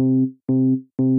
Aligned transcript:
Thank 0.00 0.34
you. 0.48 1.09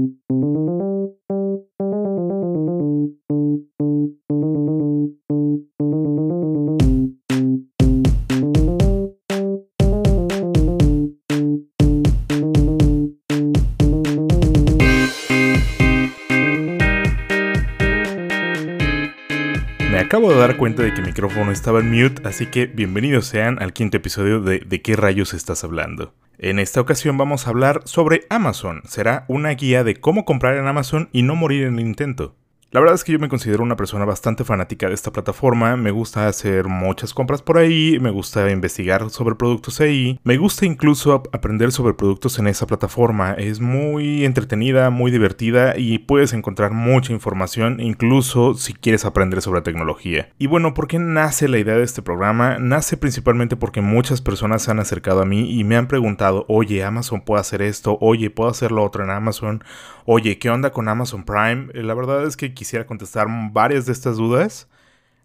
Acabo 20.12 20.30
de 20.30 20.40
dar 20.40 20.58
cuenta 20.58 20.84
de 20.84 20.94
que 20.94 21.00
mi 21.00 21.08
micrófono 21.08 21.54
estaba 21.54 21.80
en 21.80 21.90
mute, 21.90 22.28
así 22.28 22.48
que 22.48 22.66
bienvenidos 22.66 23.28
sean 23.28 23.62
al 23.62 23.72
quinto 23.72 23.96
episodio 23.96 24.42
de 24.42 24.60
¿De 24.60 24.82
qué 24.82 24.98
rayos 24.98 25.34
estás 25.34 25.64
hablando? 25.64 26.14
En 26.38 26.60
esta 26.60 26.82
ocasión 26.82 27.18
vamos 27.18 27.48
a 27.48 27.52
hablar 27.52 27.80
sobre 27.86 28.26
Amazon. 28.30 28.82
Será 28.84 29.24
una 29.30 29.52
guía 29.52 29.86
de 29.86 29.96
cómo 29.96 30.26
comprar 30.26 30.58
en 30.58 30.68
Amazon 30.68 31.08
y 31.14 31.22
no 31.22 31.36
morir 31.36 31.64
en 31.64 31.76
el 31.76 31.86
intento. 31.86 32.36
La 32.74 32.80
verdad 32.80 32.96
es 32.96 33.04
que 33.04 33.12
yo 33.12 33.20
me 33.20 33.28
considero 33.28 33.64
una 33.64 33.76
persona 33.76 34.06
bastante 34.06 34.46
fanática 34.46 34.88
de 34.88 34.94
esta 34.94 35.12
plataforma, 35.12 35.76
me 35.76 35.92
gusta 35.92 36.30
hacer 36.30 36.70
muchas 36.70 37.14
compras 37.14 37.42
por 37.42 37.58
ahí, 37.58 37.98
me 38.00 38.12
gusta 38.12 38.50
investigar 38.50 39.10
sobre 39.10 39.36
productos 39.36 39.82
ahí, 39.82 40.22
me 40.24 40.38
gusta 40.38 40.66
incluso 40.66 41.22
aprender 41.34 41.74
sobre 41.74 41.96
productos 41.96 42.40
en 42.40 42.48
esa 42.48 42.68
plataforma, 42.68 43.34
es 43.34 43.60
muy 43.60 44.24
entretenida, 44.24 44.90
muy 44.90 45.12
divertida 45.12 45.78
y 45.78 46.00
puedes 46.00 46.32
encontrar 46.32 46.72
mucha 46.72 47.12
información 47.12 47.82
incluso 47.82 48.54
si 48.54 48.74
quieres 48.74 49.04
aprender 49.04 49.42
sobre 49.42 49.60
tecnología. 49.60 50.30
Y 50.40 50.48
bueno, 50.48 50.74
¿por 50.74 50.88
qué 50.88 50.98
nace 50.98 51.50
la 51.50 51.60
idea 51.60 51.76
de 51.76 51.84
este 51.84 52.02
programa? 52.02 52.58
Nace 52.58 52.96
principalmente 52.96 53.58
porque 53.58 53.82
muchas 53.82 54.22
personas 54.22 54.62
se 54.62 54.72
han 54.72 54.80
acercado 54.80 55.22
a 55.22 55.26
mí 55.26 55.60
y 55.60 55.66
me 55.66 55.76
han 55.76 55.90
preguntado, 55.90 56.46
oye, 56.48 56.86
Amazon 56.86 57.20
puede 57.20 57.42
hacer 57.42 57.62
esto, 57.62 57.98
oye, 58.00 58.30
puedo 58.30 58.50
hacer 58.50 58.72
lo 58.72 58.86
otro 58.86 59.04
en 59.04 59.10
Amazon, 59.10 59.62
oye, 60.06 60.40
¿qué 60.40 60.50
onda 60.50 60.72
con 60.72 60.88
Amazon 60.88 61.26
Prime? 61.26 61.68
La 61.74 61.94
verdad 61.94 62.26
es 62.26 62.38
que 62.38 62.61
quisiera 62.62 62.86
contestar 62.86 63.26
varias 63.52 63.88
de 63.88 63.92
estas 63.92 64.18
dudas. 64.18 64.70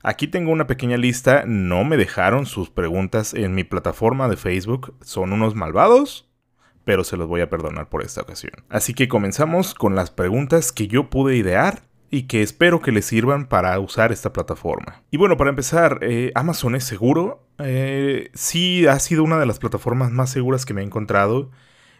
Aquí 0.02 0.26
tengo 0.26 0.52
una 0.52 0.66
pequeña 0.66 0.96
lista, 0.96 1.44
no 1.46 1.84
me 1.84 1.98
dejaron 1.98 2.46
sus 2.46 2.70
preguntas 2.70 3.34
en 3.34 3.54
mi 3.54 3.62
plataforma 3.62 4.26
de 4.26 4.38
Facebook, 4.38 4.94
son 5.02 5.34
unos 5.34 5.54
malvados, 5.54 6.30
pero 6.84 7.04
se 7.04 7.18
los 7.18 7.28
voy 7.28 7.42
a 7.42 7.50
perdonar 7.50 7.90
por 7.90 8.02
esta 8.02 8.22
ocasión. 8.22 8.54
Así 8.70 8.94
que 8.94 9.06
comenzamos 9.06 9.74
con 9.74 9.94
las 9.94 10.10
preguntas 10.10 10.72
que 10.72 10.88
yo 10.88 11.10
pude 11.10 11.36
idear 11.36 11.82
y 12.10 12.22
que 12.22 12.40
espero 12.40 12.80
que 12.80 12.90
les 12.90 13.04
sirvan 13.04 13.50
para 13.50 13.78
usar 13.80 14.12
esta 14.12 14.32
plataforma. 14.32 15.02
Y 15.10 15.18
bueno, 15.18 15.36
para 15.36 15.50
empezar, 15.50 15.98
eh, 16.00 16.32
Amazon 16.34 16.74
es 16.74 16.84
seguro. 16.84 17.46
Eh, 17.58 18.30
sí, 18.32 18.86
ha 18.86 18.98
sido 18.98 19.24
una 19.24 19.38
de 19.38 19.44
las 19.44 19.58
plataformas 19.58 20.10
más 20.10 20.30
seguras 20.30 20.64
que 20.64 20.72
me 20.72 20.80
he 20.80 20.84
encontrado. 20.84 21.50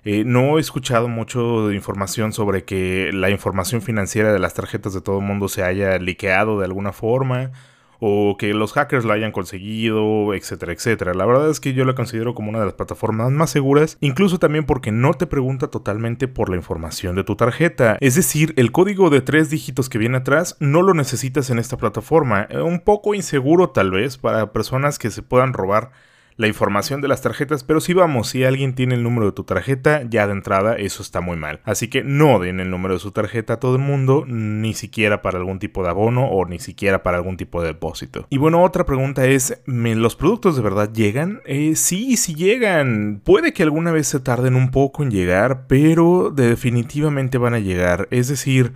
Eh, 0.07 0.23
no 0.25 0.57
he 0.57 0.61
escuchado 0.61 1.09
mucho 1.09 1.67
de 1.67 1.75
información 1.75 2.33
sobre 2.33 2.65
que 2.65 3.11
la 3.13 3.29
información 3.29 3.83
financiera 3.83 4.33
de 4.33 4.39
las 4.39 4.55
tarjetas 4.55 4.95
de 4.95 5.01
todo 5.01 5.19
el 5.19 5.25
mundo 5.25 5.49
se 5.49 5.65
haya 5.65 5.99
liqueado 5.99 6.61
de 6.61 6.65
alguna 6.65 6.93
forma 6.93 7.51
o 7.99 8.37
que 8.39 8.55
los 8.55 8.73
hackers 8.73 9.05
la 9.05 9.15
hayan 9.15 9.33
conseguido, 9.33 10.33
etcétera, 10.35 10.73
etcétera. 10.73 11.13
La 11.13 11.27
verdad 11.27 11.51
es 11.51 11.59
que 11.59 11.73
yo 11.73 11.85
la 11.85 11.97
considero 11.97 12.37
como 12.37 12.51
una 12.51 12.61
de 12.61 12.67
las 12.67 12.75
plataformas 12.75 13.33
más 13.33 13.51
seguras, 13.51 13.99
incluso 14.01 14.39
también 14.39 14.65
porque 14.65 14.93
no 14.93 15.13
te 15.15 15.27
pregunta 15.27 15.73
totalmente 15.73 16.29
por 16.29 16.51
la 16.51 16.57
información 16.57 17.17
de 17.17 17.25
tu 17.25 17.35
tarjeta. 17.35 17.97
Es 18.01 18.15
decir, 18.15 18.55
el 18.59 18.71
código 18.71 19.11
de 19.11 19.23
tres 19.23 19.51
dígitos 19.51 19.89
que 19.89 19.99
viene 19.99 20.19
atrás 20.19 20.57
no 20.61 20.83
lo 20.83 20.95
necesitas 20.95 21.51
en 21.51 21.59
esta 21.59 21.79
plataforma. 21.79 22.47
Eh, 22.49 22.61
un 22.61 22.79
poco 22.79 23.15
inseguro 23.15 23.71
tal 23.71 23.91
vez 23.91 24.19
para 24.19 24.53
personas 24.53 25.01
que 25.01 25.11
se 25.11 25.23
puedan 25.23 25.53
robar 25.53 25.91
la 26.37 26.49
información 26.49 27.01
de 27.01 27.09
las 27.09 27.23
tarjetas, 27.23 27.65
pero 27.65 27.81
si 27.81 27.95
vamos, 27.95 28.29
si 28.29 28.45
alguien 28.45 28.75
tiene 28.75 28.95
el 28.95 29.03
número 29.03 29.27
de 29.27 29.33
tu 29.33 29.45
tarjeta, 29.45 30.03
ya 30.09 30.27
de 30.27 30.35
entrada 30.35 30.77
eso 30.77 31.03
está 31.03 31.21
muy 31.21 31.37
mal. 31.37 31.61
Así 31.65 31.89
que 31.89 32.05
no 32.05 32.39
den 32.39 32.61
el 32.61 32.71
número 32.71 32.95
de 32.95 33.01
su 33.01 33.11
tarjeta 33.11 33.55
a 33.55 33.61
todo 33.61 33.77
el 33.77 33.83
mundo, 33.83 34.25
ni 34.27 34.75
siquiera 34.75 35.23
para 35.23 35.39
algún 35.39 35.59
tipo 35.59 35.83
de 35.83 35.89
abono 35.89 36.27
o 36.27 36.45
ni 36.45 36.59
siquiera 36.59 37.03
para 37.03 37.17
algún 37.17 37.37
tipo 37.37 37.63
de 37.63 37.69
depósito. 37.69 38.27
Y 38.29 38.39
bueno, 38.39 38.63
otra 38.63 38.85
pregunta 38.85 39.27
es, 39.27 39.63
¿los 39.67 40.17
productos 40.17 40.57
de 40.57 40.63
verdad 40.63 40.93
llegan? 40.93 41.41
Eh, 41.47 41.75
sí, 41.75 42.17
sí 42.17 42.35
llegan. 42.35 43.23
Puede 43.25 43.55
que 43.55 43.63
alguna 43.63 43.91
vez 43.91 44.07
se 44.09 44.21
tarden 44.21 44.57
un 44.57 44.71
poco 44.71 45.03
en 45.03 45.11
llegar, 45.11 45.67
pero 45.67 46.31
definitivamente 46.35 47.39
van 47.39 47.55
a 47.55 47.61
llegar. 47.61 48.09
Es 48.11 48.29
decir, 48.29 48.75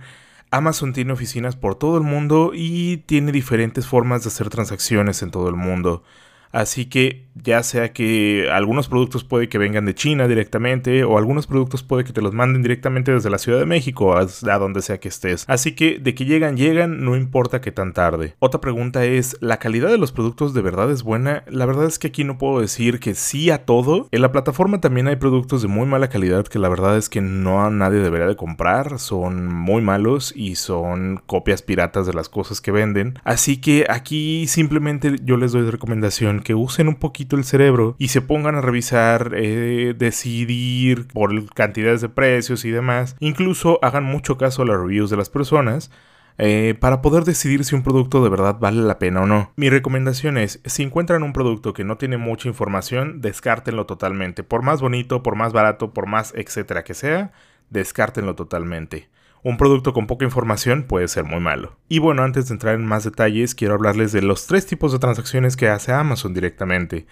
Amazon 0.49 0.93
tiene 0.93 1.13
oficinas 1.13 1.55
por 1.55 1.75
todo 1.75 1.97
el 1.97 2.03
mundo 2.03 2.51
y 2.53 2.97
tiene 2.97 3.31
diferentes 3.31 3.85
formas 3.85 4.23
de 4.23 4.29
hacer 4.29 4.49
transacciones 4.49 5.21
en 5.21 5.29
todo 5.29 5.47
el 5.47 5.55
mundo. 5.55 6.03
Así 6.51 6.85
que 6.85 7.31
ya 7.35 7.63
sea 7.63 7.93
que 7.93 8.49
algunos 8.51 8.87
productos 8.87 9.23
puede 9.23 9.49
que 9.49 9.57
vengan 9.57 9.85
de 9.85 9.95
China 9.95 10.27
directamente 10.27 11.03
o 11.03 11.17
algunos 11.17 11.47
productos 11.47 11.83
puede 11.83 12.03
que 12.03 12.13
te 12.13 12.21
los 12.21 12.33
manden 12.33 12.61
directamente 12.61 13.11
desde 13.11 13.29
la 13.29 13.37
Ciudad 13.37 13.59
de 13.59 13.65
México 13.65 14.15
a, 14.15 14.25
donde 14.59 14.81
sea 14.81 14.99
que 14.99 15.07
estés. 15.07 15.45
Así 15.47 15.73
que 15.73 15.99
de 15.99 16.13
que 16.13 16.25
llegan, 16.25 16.57
llegan, 16.57 17.03
no 17.03 17.15
importa 17.15 17.61
que 17.61 17.71
tan 17.71 17.93
tarde. 17.93 18.35
Otra 18.39 18.61
pregunta 18.61 19.05
es, 19.05 19.37
¿la 19.39 19.57
calidad 19.57 19.89
de 19.89 19.97
los 19.97 20.11
productos 20.11 20.53
de 20.53 20.61
verdad 20.61 20.91
es 20.91 21.03
buena? 21.03 21.43
La 21.47 21.65
verdad 21.65 21.85
es 21.85 21.99
que 21.99 22.07
aquí 22.07 22.23
no 22.23 22.37
puedo 22.37 22.61
decir 22.61 22.99
que 22.99 23.15
sí 23.15 23.49
a 23.49 23.65
todo. 23.65 24.07
En 24.11 24.21
la 24.21 24.31
plataforma 24.31 24.81
también 24.81 25.07
hay 25.07 25.15
productos 25.15 25.61
de 25.61 25.67
muy 25.67 25.85
mala 25.85 26.09
calidad 26.09 26.45
que 26.45 26.59
la 26.59 26.69
verdad 26.69 26.97
es 26.97 27.09
que 27.09 27.21
no 27.21 27.63
a 27.63 27.69
nadie 27.69 27.99
debería 27.99 28.27
de 28.27 28.35
comprar. 28.35 28.99
Son 28.99 29.47
muy 29.47 29.81
malos 29.81 30.33
y 30.35 30.55
son 30.55 31.21
copias 31.25 31.61
piratas 31.61 32.05
de 32.05 32.13
las 32.13 32.29
cosas 32.29 32.61
que 32.61 32.71
venden. 32.71 33.19
Así 33.23 33.57
que 33.57 33.85
aquí 33.89 34.47
simplemente 34.47 35.15
yo 35.23 35.37
les 35.37 35.53
doy 35.53 35.69
recomendación 35.69 36.40
que 36.41 36.55
usen 36.55 36.87
un 36.87 36.95
poquito 36.95 37.35
el 37.35 37.43
cerebro 37.43 37.95
y 37.97 38.09
se 38.09 38.21
pongan 38.21 38.55
a 38.55 38.61
revisar, 38.61 39.31
eh, 39.35 39.93
decidir 39.97 41.07
por 41.07 41.53
cantidades 41.53 42.01
de 42.01 42.09
precios 42.09 42.65
y 42.65 42.71
demás. 42.71 43.15
Incluso 43.19 43.79
hagan 43.81 44.03
mucho 44.03 44.37
caso 44.37 44.61
a 44.61 44.65
las 44.65 44.77
reviews 44.77 45.09
de 45.09 45.17
las 45.17 45.29
personas. 45.29 45.91
Eh, 46.37 46.75
para 46.79 47.01
poder 47.01 47.23
decidir 47.23 47.65
si 47.65 47.75
un 47.75 47.83
producto 47.83 48.23
de 48.23 48.29
verdad 48.29 48.57
vale 48.59 48.81
la 48.81 48.97
pena 48.99 49.21
o 49.21 49.25
no. 49.27 49.51
Mi 49.57 49.69
recomendación 49.69 50.37
es, 50.37 50.59
si 50.65 50.81
encuentran 50.81 51.23
un 51.23 51.33
producto 51.33 51.73
que 51.73 51.83
no 51.83 51.97
tiene 51.97 52.17
mucha 52.17 52.47
información, 52.47 53.21
descártenlo 53.21 53.85
totalmente. 53.85 54.43
Por 54.43 54.63
más 54.63 54.81
bonito, 54.81 55.21
por 55.23 55.35
más 55.35 55.53
barato, 55.53 55.93
por 55.93 56.07
más 56.07 56.33
etcétera 56.35 56.83
que 56.83 56.93
sea, 56.93 57.31
descártenlo 57.69 58.35
totalmente. 58.35 59.09
Un 59.43 59.57
producto 59.57 59.91
con 59.91 60.05
poca 60.05 60.23
información 60.23 60.83
puede 60.83 61.07
ser 61.07 61.23
muy 61.23 61.39
malo. 61.39 61.75
Y 61.89 61.97
bueno, 61.97 62.21
antes 62.21 62.47
de 62.47 62.53
entrar 62.53 62.75
en 62.75 62.85
más 62.85 63.03
detalles, 63.03 63.55
quiero 63.55 63.73
hablarles 63.73 64.11
de 64.11 64.21
los 64.21 64.45
tres 64.45 64.67
tipos 64.67 64.91
de 64.91 64.99
transacciones 64.99 65.57
que 65.57 65.67
hace 65.67 65.91
Amazon 65.91 66.35
directamente. 66.35 67.07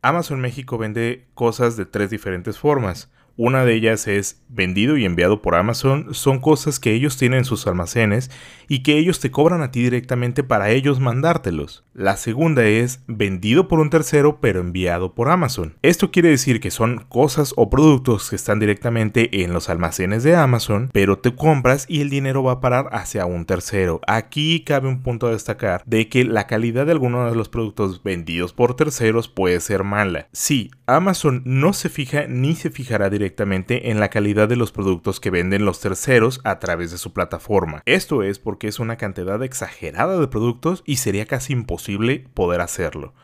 Amazon 0.00 0.40
México 0.40 0.78
vende 0.78 1.26
cosas 1.34 1.76
de 1.76 1.84
tres 1.84 2.08
diferentes 2.08 2.58
formas. 2.58 3.10
Una 3.38 3.66
de 3.66 3.74
ellas 3.74 4.08
es 4.08 4.40
vendido 4.48 4.96
y 4.96 5.04
enviado 5.04 5.42
por 5.42 5.56
Amazon. 5.56 6.14
Son 6.14 6.40
cosas 6.40 6.80
que 6.80 6.94
ellos 6.94 7.18
tienen 7.18 7.40
en 7.40 7.44
sus 7.44 7.66
almacenes 7.66 8.30
y 8.66 8.82
que 8.82 8.96
ellos 8.96 9.20
te 9.20 9.30
cobran 9.30 9.60
a 9.60 9.70
ti 9.70 9.82
directamente 9.82 10.42
para 10.42 10.70
ellos 10.70 11.00
mandártelos. 11.00 11.84
La 11.92 12.16
segunda 12.16 12.64
es 12.64 13.02
vendido 13.06 13.68
por 13.68 13.80
un 13.80 13.90
tercero 13.90 14.38
pero 14.40 14.60
enviado 14.60 15.14
por 15.14 15.28
Amazon. 15.28 15.74
Esto 15.82 16.10
quiere 16.10 16.30
decir 16.30 16.60
que 16.60 16.70
son 16.70 17.04
cosas 17.10 17.52
o 17.56 17.68
productos 17.68 18.30
que 18.30 18.36
están 18.36 18.58
directamente 18.58 19.42
en 19.42 19.52
los 19.52 19.68
almacenes 19.68 20.22
de 20.22 20.34
Amazon, 20.34 20.88
pero 20.94 21.18
te 21.18 21.34
compras 21.34 21.84
y 21.90 22.00
el 22.00 22.08
dinero 22.08 22.42
va 22.42 22.52
a 22.52 22.60
parar 22.60 22.88
hacia 22.92 23.26
un 23.26 23.44
tercero. 23.44 24.00
Aquí 24.06 24.60
cabe 24.64 24.88
un 24.88 25.02
punto 25.02 25.26
a 25.26 25.32
destacar 25.32 25.82
de 25.84 26.08
que 26.08 26.24
la 26.24 26.46
calidad 26.46 26.86
de 26.86 26.92
algunos 26.92 27.30
de 27.30 27.36
los 27.36 27.50
productos 27.50 28.02
vendidos 28.02 28.54
por 28.54 28.76
terceros 28.76 29.28
puede 29.28 29.60
ser 29.60 29.84
mala. 29.84 30.28
Sí, 30.32 30.70
Amazon 30.86 31.42
no 31.44 31.74
se 31.74 31.90
fija 31.90 32.26
ni 32.28 32.54
se 32.54 32.70
fijará 32.70 33.10
directamente 33.10 33.25
directamente 33.26 33.90
en 33.90 33.98
la 33.98 34.08
calidad 34.08 34.48
de 34.48 34.54
los 34.54 34.70
productos 34.70 35.18
que 35.18 35.30
venden 35.30 35.64
los 35.64 35.80
terceros 35.80 36.40
a 36.44 36.60
través 36.60 36.92
de 36.92 36.98
su 36.98 37.12
plataforma. 37.12 37.82
Esto 37.84 38.22
es 38.22 38.38
porque 38.38 38.68
es 38.68 38.78
una 38.78 38.96
cantidad 38.96 39.42
exagerada 39.42 40.20
de 40.20 40.28
productos 40.28 40.84
y 40.86 40.98
sería 40.98 41.26
casi 41.26 41.52
imposible 41.52 42.24
poder 42.34 42.60
hacerlo. 42.60 43.14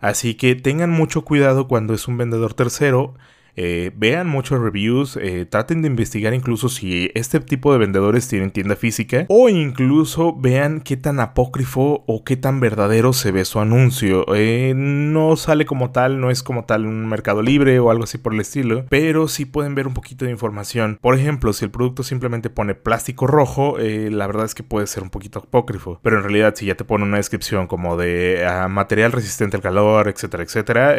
Así 0.00 0.34
que 0.34 0.56
tengan 0.56 0.90
mucho 0.90 1.22
cuidado 1.22 1.68
cuando 1.68 1.94
es 1.94 2.08
un 2.08 2.16
vendedor 2.16 2.52
tercero 2.52 3.14
eh, 3.56 3.92
vean 3.96 4.28
muchos 4.28 4.60
reviews, 4.60 5.16
eh, 5.16 5.46
traten 5.48 5.82
de 5.82 5.88
investigar 5.88 6.34
incluso 6.34 6.68
si 6.68 7.10
este 7.14 7.40
tipo 7.40 7.72
de 7.72 7.78
vendedores 7.78 8.26
tienen 8.28 8.50
tienda 8.50 8.76
física 8.76 9.26
o 9.28 9.48
incluso 9.48 10.34
vean 10.36 10.80
qué 10.80 10.96
tan 10.96 11.20
apócrifo 11.20 12.04
o 12.06 12.24
qué 12.24 12.36
tan 12.36 12.60
verdadero 12.60 13.12
se 13.12 13.32
ve 13.32 13.44
su 13.44 13.60
anuncio. 13.60 14.24
Eh, 14.34 14.72
no 14.74 15.36
sale 15.36 15.66
como 15.66 15.90
tal, 15.90 16.20
no 16.20 16.30
es 16.30 16.42
como 16.42 16.64
tal 16.64 16.86
un 16.86 17.06
mercado 17.06 17.42
libre 17.42 17.78
o 17.78 17.90
algo 17.90 18.04
así 18.04 18.18
por 18.18 18.34
el 18.34 18.40
estilo, 18.40 18.86
pero 18.88 19.28
sí 19.28 19.44
pueden 19.44 19.74
ver 19.74 19.86
un 19.86 19.94
poquito 19.94 20.24
de 20.24 20.30
información. 20.30 20.98
Por 21.00 21.14
ejemplo, 21.14 21.52
si 21.52 21.64
el 21.64 21.70
producto 21.70 22.02
simplemente 22.02 22.50
pone 22.50 22.74
plástico 22.74 23.26
rojo, 23.26 23.76
la 23.78 24.26
verdad 24.26 24.46
es 24.46 24.54
que 24.54 24.62
puede 24.62 24.86
ser 24.86 25.02
un 25.02 25.10
poquito 25.10 25.40
apócrifo, 25.40 26.00
pero 26.02 26.16
en 26.16 26.22
realidad 26.24 26.54
si 26.56 26.66
ya 26.66 26.74
te 26.74 26.84
pone 26.84 27.04
una 27.04 27.18
descripción 27.18 27.66
como 27.66 27.96
de 27.96 28.44
ah, 28.46 28.68
material 28.68 29.12
resistente 29.12 29.56
al 29.56 29.62
calor, 29.62 30.08
etcétera, 30.08 30.42
etcétera, 30.42 30.96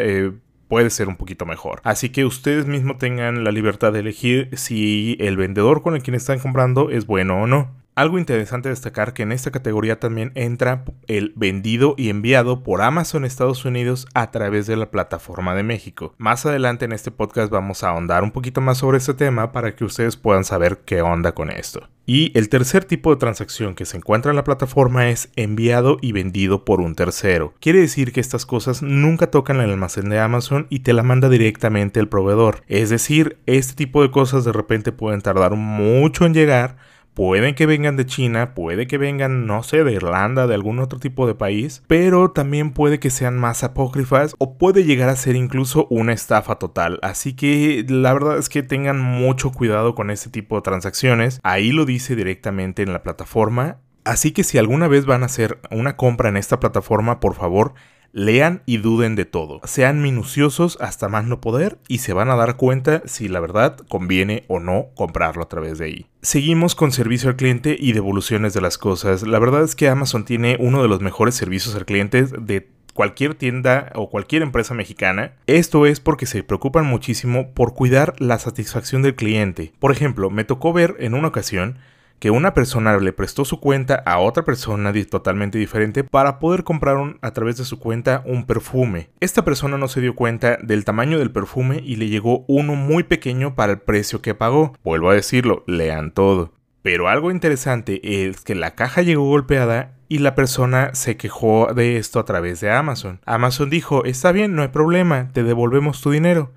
puede 0.68 0.90
ser 0.90 1.08
un 1.08 1.16
poquito 1.16 1.46
mejor. 1.46 1.80
Así 1.84 2.10
que 2.10 2.24
ustedes 2.24 2.66
mismos 2.66 2.98
tengan 2.98 3.44
la 3.44 3.52
libertad 3.52 3.92
de 3.92 4.00
elegir 4.00 4.50
si 4.54 5.16
el 5.20 5.36
vendedor 5.36 5.82
con 5.82 5.94
el 5.94 6.02
quien 6.02 6.14
están 6.14 6.38
comprando 6.38 6.90
es 6.90 7.06
bueno 7.06 7.42
o 7.42 7.46
no. 7.46 7.85
Algo 7.96 8.18
interesante 8.18 8.68
destacar 8.68 9.14
que 9.14 9.22
en 9.22 9.32
esta 9.32 9.50
categoría 9.50 9.98
también 9.98 10.30
entra 10.34 10.84
el 11.06 11.32
vendido 11.34 11.94
y 11.96 12.10
enviado 12.10 12.62
por 12.62 12.82
Amazon 12.82 13.24
Estados 13.24 13.64
Unidos 13.64 14.06
a 14.12 14.30
través 14.30 14.66
de 14.66 14.76
la 14.76 14.90
plataforma 14.90 15.54
de 15.54 15.62
México. 15.62 16.14
Más 16.18 16.44
adelante 16.44 16.84
en 16.84 16.92
este 16.92 17.10
podcast 17.10 17.50
vamos 17.50 17.82
a 17.82 17.88
ahondar 17.88 18.22
un 18.22 18.32
poquito 18.32 18.60
más 18.60 18.76
sobre 18.76 18.98
este 18.98 19.14
tema 19.14 19.50
para 19.50 19.74
que 19.74 19.86
ustedes 19.86 20.18
puedan 20.18 20.44
saber 20.44 20.82
qué 20.84 21.00
onda 21.00 21.32
con 21.32 21.50
esto. 21.50 21.88
Y 22.04 22.36
el 22.38 22.50
tercer 22.50 22.84
tipo 22.84 23.08
de 23.10 23.16
transacción 23.16 23.74
que 23.74 23.86
se 23.86 23.96
encuentra 23.96 24.30
en 24.30 24.36
la 24.36 24.44
plataforma 24.44 25.08
es 25.08 25.30
enviado 25.34 25.96
y 26.02 26.12
vendido 26.12 26.66
por 26.66 26.82
un 26.82 26.94
tercero. 26.94 27.54
Quiere 27.60 27.80
decir 27.80 28.12
que 28.12 28.20
estas 28.20 28.44
cosas 28.44 28.82
nunca 28.82 29.30
tocan 29.30 29.58
el 29.62 29.70
almacén 29.70 30.10
de 30.10 30.20
Amazon 30.20 30.66
y 30.68 30.80
te 30.80 30.92
la 30.92 31.02
manda 31.02 31.30
directamente 31.30 31.98
el 31.98 32.10
proveedor. 32.10 32.62
Es 32.68 32.90
decir, 32.90 33.38
este 33.46 33.74
tipo 33.74 34.02
de 34.02 34.10
cosas 34.10 34.44
de 34.44 34.52
repente 34.52 34.92
pueden 34.92 35.22
tardar 35.22 35.56
mucho 35.56 36.26
en 36.26 36.34
llegar 36.34 36.76
Pueden 37.16 37.54
que 37.54 37.64
vengan 37.64 37.96
de 37.96 38.04
China, 38.04 38.52
puede 38.52 38.86
que 38.86 38.98
vengan, 38.98 39.46
no 39.46 39.62
sé, 39.62 39.84
de 39.84 39.92
Irlanda, 39.94 40.46
de 40.46 40.52
algún 40.52 40.80
otro 40.80 40.98
tipo 40.98 41.26
de 41.26 41.34
país, 41.34 41.82
pero 41.86 42.30
también 42.30 42.72
puede 42.72 43.00
que 43.00 43.08
sean 43.08 43.38
más 43.38 43.64
apócrifas 43.64 44.34
o 44.36 44.58
puede 44.58 44.84
llegar 44.84 45.08
a 45.08 45.16
ser 45.16 45.34
incluso 45.34 45.86
una 45.88 46.12
estafa 46.12 46.56
total. 46.56 46.98
Así 47.00 47.32
que 47.32 47.86
la 47.88 48.12
verdad 48.12 48.36
es 48.36 48.50
que 48.50 48.62
tengan 48.62 49.00
mucho 49.00 49.50
cuidado 49.50 49.94
con 49.94 50.10
este 50.10 50.28
tipo 50.28 50.56
de 50.56 50.62
transacciones. 50.62 51.40
Ahí 51.42 51.72
lo 51.72 51.86
dice 51.86 52.16
directamente 52.16 52.82
en 52.82 52.92
la 52.92 53.02
plataforma. 53.02 53.78
Así 54.04 54.32
que 54.32 54.44
si 54.44 54.58
alguna 54.58 54.86
vez 54.86 55.06
van 55.06 55.22
a 55.22 55.26
hacer 55.26 55.58
una 55.70 55.96
compra 55.96 56.28
en 56.28 56.36
esta 56.36 56.60
plataforma, 56.60 57.18
por 57.18 57.32
favor, 57.32 57.72
Lean 58.16 58.62
y 58.64 58.78
duden 58.78 59.14
de 59.14 59.26
todo. 59.26 59.60
Sean 59.64 60.00
minuciosos 60.00 60.78
hasta 60.80 61.06
más 61.10 61.26
no 61.26 61.42
poder 61.42 61.76
y 61.86 61.98
se 61.98 62.14
van 62.14 62.30
a 62.30 62.34
dar 62.34 62.56
cuenta 62.56 63.02
si 63.04 63.28
la 63.28 63.40
verdad 63.40 63.76
conviene 63.90 64.44
o 64.48 64.58
no 64.58 64.86
comprarlo 64.94 65.42
a 65.42 65.50
través 65.50 65.76
de 65.76 65.84
ahí. 65.84 66.06
Seguimos 66.22 66.74
con 66.74 66.92
servicio 66.92 67.28
al 67.28 67.36
cliente 67.36 67.76
y 67.78 67.92
devoluciones 67.92 68.54
de 68.54 68.62
las 68.62 68.78
cosas. 68.78 69.26
La 69.26 69.38
verdad 69.38 69.62
es 69.64 69.76
que 69.76 69.90
Amazon 69.90 70.24
tiene 70.24 70.56
uno 70.58 70.80
de 70.80 70.88
los 70.88 71.02
mejores 71.02 71.34
servicios 71.34 71.74
al 71.74 71.84
cliente 71.84 72.22
de 72.22 72.70
cualquier 72.94 73.34
tienda 73.34 73.92
o 73.94 74.08
cualquier 74.08 74.40
empresa 74.40 74.72
mexicana. 74.72 75.34
Esto 75.46 75.84
es 75.84 76.00
porque 76.00 76.24
se 76.24 76.42
preocupan 76.42 76.86
muchísimo 76.86 77.50
por 77.52 77.74
cuidar 77.74 78.14
la 78.18 78.38
satisfacción 78.38 79.02
del 79.02 79.14
cliente. 79.14 79.74
Por 79.78 79.92
ejemplo, 79.92 80.30
me 80.30 80.44
tocó 80.44 80.72
ver 80.72 80.96
en 81.00 81.12
una 81.12 81.28
ocasión 81.28 81.76
que 82.18 82.30
una 82.30 82.54
persona 82.54 82.96
le 82.96 83.12
prestó 83.12 83.44
su 83.44 83.60
cuenta 83.60 84.02
a 84.06 84.18
otra 84.18 84.44
persona 84.44 84.92
totalmente 85.08 85.58
diferente 85.58 86.04
para 86.04 86.38
poder 86.38 86.64
comprar 86.64 87.16
a 87.20 87.30
través 87.32 87.56
de 87.58 87.64
su 87.64 87.78
cuenta 87.78 88.22
un 88.24 88.46
perfume. 88.46 89.10
Esta 89.20 89.44
persona 89.44 89.76
no 89.76 89.88
se 89.88 90.00
dio 90.00 90.14
cuenta 90.14 90.56
del 90.62 90.84
tamaño 90.84 91.18
del 91.18 91.30
perfume 91.30 91.80
y 91.84 91.96
le 91.96 92.08
llegó 92.08 92.44
uno 92.48 92.74
muy 92.74 93.02
pequeño 93.02 93.54
para 93.54 93.72
el 93.72 93.78
precio 93.78 94.22
que 94.22 94.34
pagó. 94.34 94.74
Vuelvo 94.82 95.10
a 95.10 95.14
decirlo, 95.14 95.64
lean 95.66 96.12
todo. 96.12 96.52
Pero 96.82 97.08
algo 97.08 97.30
interesante 97.30 98.28
es 98.28 98.42
que 98.42 98.54
la 98.54 98.74
caja 98.76 99.02
llegó 99.02 99.24
golpeada 99.24 99.96
y 100.08 100.18
la 100.18 100.34
persona 100.34 100.94
se 100.94 101.16
quejó 101.16 101.74
de 101.74 101.96
esto 101.96 102.20
a 102.20 102.24
través 102.24 102.60
de 102.60 102.70
Amazon. 102.70 103.20
Amazon 103.26 103.70
dijo, 103.70 104.04
está 104.04 104.30
bien, 104.30 104.54
no 104.54 104.62
hay 104.62 104.68
problema, 104.68 105.30
te 105.32 105.42
devolvemos 105.42 106.00
tu 106.00 106.12
dinero. 106.12 106.52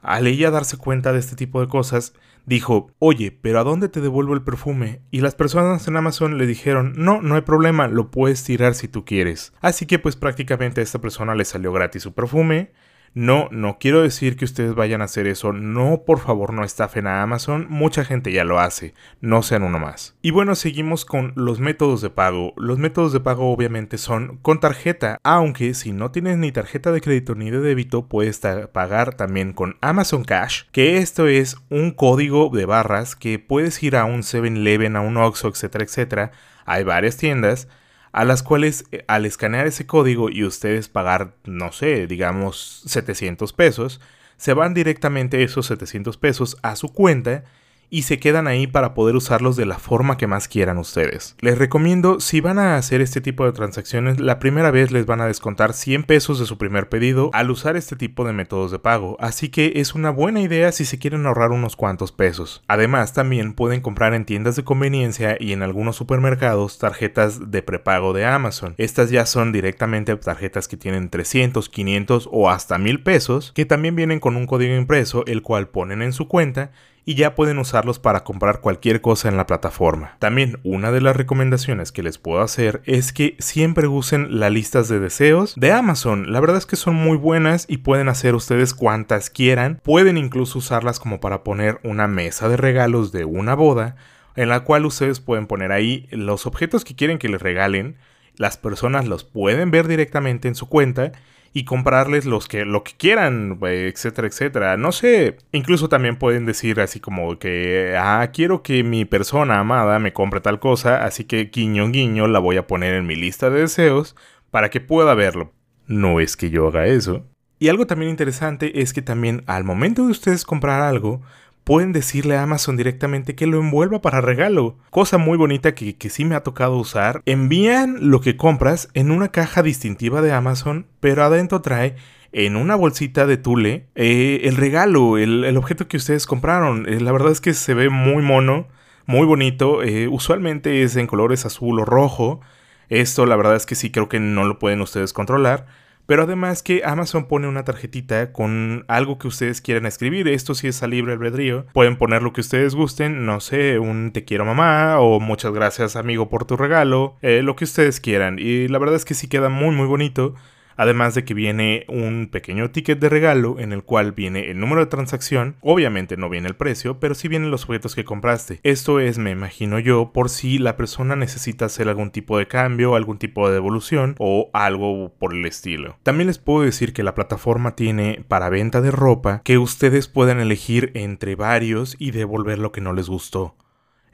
Al 0.00 0.26
ella 0.26 0.50
darse 0.50 0.76
cuenta 0.76 1.12
de 1.12 1.18
este 1.18 1.36
tipo 1.36 1.60
de 1.60 1.68
cosas, 1.68 2.14
dijo, 2.46 2.90
oye, 2.98 3.30
pero 3.30 3.60
¿a 3.60 3.64
dónde 3.64 3.88
te 3.88 4.00
devuelvo 4.00 4.34
el 4.34 4.42
perfume? 4.42 5.02
Y 5.10 5.20
las 5.20 5.34
personas 5.34 5.86
en 5.88 5.96
Amazon 5.96 6.38
le 6.38 6.46
dijeron, 6.46 6.94
no, 6.96 7.22
no 7.22 7.34
hay 7.34 7.42
problema, 7.42 7.88
lo 7.88 8.10
puedes 8.10 8.44
tirar 8.44 8.74
si 8.74 8.88
tú 8.88 9.04
quieres. 9.04 9.52
Así 9.60 9.86
que 9.86 9.98
pues 9.98 10.16
prácticamente 10.16 10.80
a 10.80 10.84
esta 10.84 11.00
persona 11.00 11.34
le 11.34 11.44
salió 11.44 11.72
gratis 11.72 12.02
su 12.02 12.12
perfume 12.12 12.72
no, 13.14 13.48
no 13.50 13.76
quiero 13.78 14.02
decir 14.02 14.36
que 14.36 14.46
ustedes 14.46 14.74
vayan 14.74 15.02
a 15.02 15.04
hacer 15.04 15.26
eso. 15.26 15.52
No, 15.52 16.02
por 16.06 16.18
favor, 16.18 16.54
no 16.54 16.64
estafen 16.64 17.06
a 17.06 17.22
Amazon. 17.22 17.66
Mucha 17.68 18.04
gente 18.04 18.32
ya 18.32 18.44
lo 18.44 18.58
hace. 18.58 18.94
No 19.20 19.42
sean 19.42 19.64
uno 19.64 19.78
más. 19.78 20.16
Y 20.22 20.30
bueno, 20.30 20.54
seguimos 20.54 21.04
con 21.04 21.32
los 21.36 21.60
métodos 21.60 22.00
de 22.00 22.08
pago. 22.08 22.54
Los 22.56 22.78
métodos 22.78 23.12
de 23.12 23.20
pago 23.20 23.52
obviamente 23.52 23.98
son 23.98 24.38
con 24.38 24.60
tarjeta, 24.60 25.18
aunque 25.22 25.74
si 25.74 25.92
no 25.92 26.10
tienes 26.10 26.38
ni 26.38 26.52
tarjeta 26.52 26.90
de 26.90 27.00
crédito 27.02 27.34
ni 27.34 27.50
de 27.50 27.60
débito, 27.60 28.08
puedes 28.08 28.40
pagar 28.72 29.14
también 29.14 29.52
con 29.52 29.76
Amazon 29.80 30.24
Cash, 30.24 30.62
que 30.72 30.96
esto 30.96 31.26
es 31.26 31.56
un 31.68 31.90
código 31.90 32.48
de 32.48 32.64
barras 32.64 33.14
que 33.14 33.38
puedes 33.38 33.82
ir 33.82 33.96
a 33.96 34.04
un 34.04 34.22
7-Eleven, 34.22 34.96
a 34.96 35.00
un 35.00 35.18
Oxxo, 35.18 35.48
etcétera, 35.48 35.84
etcétera. 35.84 36.32
Hay 36.64 36.84
varias 36.84 37.16
tiendas 37.16 37.68
a 38.12 38.24
las 38.24 38.42
cuales 38.42 38.84
eh, 38.92 39.04
al 39.08 39.26
escanear 39.26 39.66
ese 39.66 39.86
código 39.86 40.30
y 40.30 40.44
ustedes 40.44 40.88
pagar, 40.88 41.34
no 41.44 41.72
sé, 41.72 42.06
digamos 42.06 42.82
700 42.86 43.52
pesos, 43.52 44.00
se 44.36 44.54
van 44.54 44.74
directamente 44.74 45.42
esos 45.42 45.66
700 45.66 46.16
pesos 46.16 46.56
a 46.62 46.76
su 46.76 46.92
cuenta 46.92 47.44
y 47.92 48.02
se 48.02 48.18
quedan 48.18 48.46
ahí 48.46 48.66
para 48.66 48.94
poder 48.94 49.14
usarlos 49.16 49.54
de 49.54 49.66
la 49.66 49.78
forma 49.78 50.16
que 50.16 50.26
más 50.26 50.48
quieran 50.48 50.78
ustedes. 50.78 51.36
Les 51.40 51.58
recomiendo, 51.58 52.20
si 52.20 52.40
van 52.40 52.58
a 52.58 52.76
hacer 52.76 53.02
este 53.02 53.20
tipo 53.20 53.44
de 53.44 53.52
transacciones, 53.52 54.18
la 54.18 54.38
primera 54.38 54.70
vez 54.70 54.90
les 54.92 55.04
van 55.04 55.20
a 55.20 55.26
descontar 55.26 55.74
100 55.74 56.04
pesos 56.04 56.38
de 56.38 56.46
su 56.46 56.56
primer 56.56 56.88
pedido 56.88 57.28
al 57.34 57.50
usar 57.50 57.76
este 57.76 57.94
tipo 57.94 58.24
de 58.24 58.32
métodos 58.32 58.70
de 58.70 58.78
pago, 58.78 59.18
así 59.20 59.50
que 59.50 59.74
es 59.76 59.94
una 59.94 60.08
buena 60.08 60.40
idea 60.40 60.72
si 60.72 60.86
se 60.86 60.98
quieren 60.98 61.26
ahorrar 61.26 61.50
unos 61.50 61.76
cuantos 61.76 62.12
pesos. 62.12 62.62
Además, 62.66 63.12
también 63.12 63.52
pueden 63.52 63.82
comprar 63.82 64.14
en 64.14 64.24
tiendas 64.24 64.56
de 64.56 64.64
conveniencia 64.64 65.36
y 65.38 65.52
en 65.52 65.62
algunos 65.62 65.94
supermercados 65.94 66.78
tarjetas 66.78 67.50
de 67.50 67.62
prepago 67.62 68.14
de 68.14 68.24
Amazon. 68.24 68.74
Estas 68.78 69.10
ya 69.10 69.26
son 69.26 69.52
directamente 69.52 70.16
tarjetas 70.16 70.66
que 70.66 70.78
tienen 70.78 71.10
300, 71.10 71.68
500 71.68 72.30
o 72.32 72.48
hasta 72.48 72.78
1000 72.78 73.02
pesos, 73.02 73.52
que 73.54 73.66
también 73.66 73.96
vienen 73.96 74.18
con 74.18 74.36
un 74.36 74.46
código 74.46 74.74
impreso, 74.74 75.26
el 75.26 75.42
cual 75.42 75.68
ponen 75.68 76.00
en 76.00 76.14
su 76.14 76.26
cuenta 76.26 76.70
y 77.04 77.14
ya 77.14 77.34
pueden 77.34 77.58
usarlos 77.58 77.98
para 77.98 78.24
comprar 78.24 78.60
cualquier 78.60 79.00
cosa 79.00 79.28
en 79.28 79.36
la 79.36 79.46
plataforma. 79.46 80.16
También 80.18 80.58
una 80.62 80.92
de 80.92 81.00
las 81.00 81.16
recomendaciones 81.16 81.92
que 81.92 82.02
les 82.02 82.18
puedo 82.18 82.42
hacer 82.42 82.82
es 82.84 83.12
que 83.12 83.36
siempre 83.38 83.88
usen 83.88 84.38
las 84.38 84.52
listas 84.52 84.88
de 84.88 85.00
deseos 85.00 85.54
de 85.56 85.72
Amazon. 85.72 86.32
La 86.32 86.40
verdad 86.40 86.58
es 86.58 86.66
que 86.66 86.76
son 86.76 86.94
muy 86.94 87.16
buenas 87.16 87.66
y 87.68 87.78
pueden 87.78 88.08
hacer 88.08 88.34
ustedes 88.34 88.74
cuantas 88.74 89.30
quieran. 89.30 89.80
Pueden 89.82 90.16
incluso 90.16 90.58
usarlas 90.58 91.00
como 91.00 91.20
para 91.20 91.42
poner 91.42 91.80
una 91.82 92.06
mesa 92.06 92.48
de 92.48 92.56
regalos 92.56 93.12
de 93.12 93.24
una 93.24 93.54
boda 93.54 93.96
en 94.36 94.48
la 94.48 94.60
cual 94.60 94.86
ustedes 94.86 95.20
pueden 95.20 95.46
poner 95.46 95.72
ahí 95.72 96.08
los 96.10 96.46
objetos 96.46 96.84
que 96.84 96.94
quieren 96.94 97.18
que 97.18 97.28
les 97.28 97.42
regalen. 97.42 97.96
Las 98.36 98.56
personas 98.56 99.06
los 99.06 99.24
pueden 99.24 99.70
ver 99.70 99.88
directamente 99.88 100.48
en 100.48 100.54
su 100.54 100.68
cuenta 100.68 101.12
y 101.52 101.64
comprarles 101.64 102.24
los 102.24 102.48
que, 102.48 102.64
lo 102.64 102.82
que 102.82 102.92
quieran, 102.96 103.58
etcétera, 103.62 104.28
etcétera. 104.28 104.76
No 104.76 104.92
sé, 104.92 105.36
incluso 105.52 105.88
también 105.88 106.16
pueden 106.16 106.46
decir 106.46 106.80
así 106.80 107.00
como 107.00 107.38
que, 107.38 107.94
ah, 107.98 108.28
quiero 108.32 108.62
que 108.62 108.82
mi 108.84 109.04
persona 109.04 109.58
amada 109.58 109.98
me 109.98 110.12
compre 110.12 110.40
tal 110.40 110.60
cosa, 110.60 111.04
así 111.04 111.24
que 111.24 111.50
guiño, 111.52 111.90
guiño, 111.90 112.26
la 112.26 112.38
voy 112.38 112.56
a 112.56 112.66
poner 112.66 112.94
en 112.94 113.06
mi 113.06 113.16
lista 113.16 113.50
de 113.50 113.60
deseos 113.60 114.16
para 114.50 114.70
que 114.70 114.80
pueda 114.80 115.14
verlo. 115.14 115.52
No 115.86 116.20
es 116.20 116.36
que 116.36 116.50
yo 116.50 116.68
haga 116.68 116.86
eso. 116.86 117.26
Y 117.58 117.68
algo 117.68 117.86
también 117.86 118.10
interesante 118.10 118.80
es 118.80 118.92
que 118.92 119.02
también 119.02 119.44
al 119.46 119.62
momento 119.62 120.04
de 120.04 120.10
ustedes 120.10 120.44
comprar 120.44 120.80
algo, 120.80 121.22
pueden 121.64 121.92
decirle 121.92 122.36
a 122.36 122.42
Amazon 122.42 122.76
directamente 122.76 123.34
que 123.34 123.46
lo 123.46 123.58
envuelva 123.58 124.00
para 124.00 124.20
regalo. 124.20 124.76
Cosa 124.90 125.18
muy 125.18 125.38
bonita 125.38 125.74
que, 125.74 125.96
sí 126.10 126.24
me 126.24 126.34
ha 126.34 126.42
tocado 126.42 126.76
usar. 126.76 127.22
Envían 127.26 128.10
lo 128.10 128.20
que 128.20 128.36
compras 128.36 128.88
en 128.94 129.10
una 129.10 129.28
caja 129.28 129.62
distintiva 129.62 130.22
de 130.22 130.32
Amazon, 130.32 130.86
pero 131.00 131.24
adentro 131.24 131.62
trae 131.62 131.96
en 132.32 132.56
una 132.56 132.74
bolsita 132.76 133.26
de 133.26 133.36
tule 133.36 133.86
eh, 133.94 134.40
el 134.44 134.56
regalo, 134.56 135.18
el, 135.18 135.56
objeto 135.56 135.86
que 135.88 135.98
ustedes 135.98 136.26
compraron. 136.26 136.88
Eh, 136.88 137.00
la 137.00 137.12
verdad 137.12 137.32
es 137.32 137.40
que 137.40 137.54
se 137.54 137.74
ve 137.74 137.90
muy 137.90 138.22
mono, 138.22 138.68
muy 139.06 139.26
bonito. 139.26 139.82
Eh, 139.82 140.08
usualmente 140.08 140.82
es 140.82 140.96
en 140.96 141.06
colores 141.06 141.46
azul 141.46 141.80
o 141.80 141.84
rojo. 141.84 142.40
Esto 142.88 143.26
la 143.26 143.36
verdad 143.36 143.56
es 143.56 143.66
que 143.66 143.74
sí 143.74 143.90
creo 143.90 144.08
que 144.08 144.20
no 144.20 144.44
lo 144.44 144.58
pueden 144.58 144.80
ustedes 144.80 145.12
controlar. 145.12 145.66
Pero 146.06 146.24
además 146.24 146.62
que 146.62 146.82
Amazon 146.84 147.26
pone 147.26 147.48
una 147.48 147.64
tarjetita 147.64 148.32
con 148.32 148.84
algo 148.88 149.18
que 149.18 149.28
ustedes 149.28 149.60
quieran 149.60 149.86
escribir. 149.86 150.28
Esto 150.28 150.54
sí 150.54 150.68
es 150.68 150.82
a 150.82 150.86
libre 150.86 151.12
albedrío. 151.12 151.66
Pueden 151.72 151.96
poner 151.96 152.22
lo 152.22 152.32
que 152.32 152.40
ustedes 152.40 152.74
gusten. 152.74 153.24
No 153.24 153.40
sé, 153.40 153.78
un 153.78 154.12
te 154.12 154.24
quiero 154.24 154.44
mamá 154.44 154.98
o 155.00 155.20
muchas 155.20 155.52
gracias 155.52 155.96
amigo 155.96 156.28
por 156.28 156.44
tu 156.44 156.56
regalo. 156.56 157.16
Eh, 157.22 157.42
lo 157.42 157.56
que 157.56 157.64
ustedes 157.64 158.00
quieran. 158.00 158.38
Y 158.38 158.68
la 158.68 158.78
verdad 158.78 158.96
es 158.96 159.04
que 159.04 159.14
sí 159.14 159.28
queda 159.28 159.48
muy 159.48 159.74
muy 159.74 159.86
bonito. 159.86 160.34
Además 160.76 161.14
de 161.14 161.24
que 161.24 161.34
viene 161.34 161.84
un 161.88 162.28
pequeño 162.30 162.70
ticket 162.70 162.98
de 162.98 163.08
regalo 163.08 163.58
en 163.58 163.72
el 163.72 163.82
cual 163.82 164.12
viene 164.12 164.50
el 164.50 164.58
número 164.58 164.80
de 164.80 164.90
transacción, 164.90 165.56
obviamente 165.60 166.16
no 166.16 166.28
viene 166.28 166.48
el 166.48 166.56
precio, 166.56 166.98
pero 167.00 167.14
sí 167.14 167.28
vienen 167.28 167.50
los 167.50 167.64
objetos 167.64 167.94
que 167.94 168.04
compraste. 168.04 168.60
Esto 168.62 169.00
es, 169.00 169.18
me 169.18 169.30
imagino 169.30 169.78
yo, 169.78 170.12
por 170.12 170.28
si 170.28 170.58
la 170.58 170.76
persona 170.76 171.16
necesita 171.16 171.66
hacer 171.66 171.88
algún 171.88 172.10
tipo 172.10 172.38
de 172.38 172.48
cambio, 172.48 172.94
algún 172.94 173.18
tipo 173.18 173.48
de 173.48 173.54
devolución 173.54 174.14
o 174.18 174.50
algo 174.52 175.12
por 175.18 175.34
el 175.34 175.44
estilo. 175.46 175.96
También 176.02 176.26
les 176.26 176.38
puedo 176.38 176.64
decir 176.64 176.92
que 176.92 177.02
la 177.02 177.14
plataforma 177.14 177.76
tiene 177.76 178.24
para 178.28 178.48
venta 178.48 178.80
de 178.80 178.90
ropa 178.90 179.42
que 179.44 179.58
ustedes 179.58 180.08
pueden 180.08 180.40
elegir 180.40 180.90
entre 180.94 181.36
varios 181.36 181.96
y 181.98 182.10
devolver 182.10 182.58
lo 182.58 182.72
que 182.72 182.80
no 182.80 182.92
les 182.92 183.08
gustó. 183.08 183.54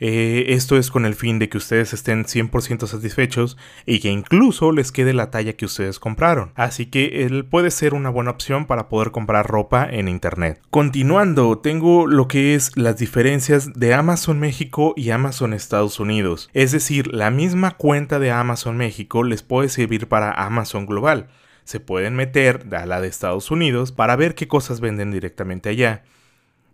Eh, 0.00 0.46
esto 0.48 0.76
es 0.76 0.90
con 0.90 1.04
el 1.04 1.14
fin 1.14 1.38
de 1.38 1.48
que 1.48 1.58
ustedes 1.58 1.92
estén 1.92 2.24
100% 2.24 2.86
satisfechos 2.86 3.56
y 3.84 4.00
que 4.00 4.10
incluso 4.10 4.72
les 4.72 4.92
quede 4.92 5.12
la 5.12 5.30
talla 5.30 5.54
que 5.54 5.64
ustedes 5.64 5.98
compraron. 5.98 6.52
Así 6.54 6.86
que 6.86 7.24
él 7.24 7.44
puede 7.44 7.70
ser 7.70 7.94
una 7.94 8.10
buena 8.10 8.30
opción 8.30 8.66
para 8.66 8.88
poder 8.88 9.10
comprar 9.10 9.46
ropa 9.46 9.88
en 9.90 10.08
internet. 10.08 10.60
Continuando, 10.70 11.58
tengo 11.58 12.06
lo 12.06 12.28
que 12.28 12.54
es 12.54 12.76
las 12.76 12.98
diferencias 12.98 13.72
de 13.74 13.94
Amazon 13.94 14.38
México 14.38 14.94
y 14.96 15.10
Amazon 15.10 15.52
Estados 15.52 15.98
Unidos. 16.00 16.50
Es 16.52 16.72
decir, 16.72 17.12
la 17.12 17.30
misma 17.30 17.72
cuenta 17.72 18.18
de 18.18 18.30
Amazon 18.30 18.76
México 18.76 19.24
les 19.24 19.42
puede 19.42 19.68
servir 19.68 20.08
para 20.08 20.32
Amazon 20.32 20.86
Global. 20.86 21.28
Se 21.64 21.80
pueden 21.80 22.14
meter 22.14 22.66
a 22.72 22.86
la 22.86 23.00
de 23.00 23.08
Estados 23.08 23.50
Unidos 23.50 23.92
para 23.92 24.16
ver 24.16 24.34
qué 24.34 24.48
cosas 24.48 24.80
venden 24.80 25.10
directamente 25.10 25.68
allá. 25.68 26.02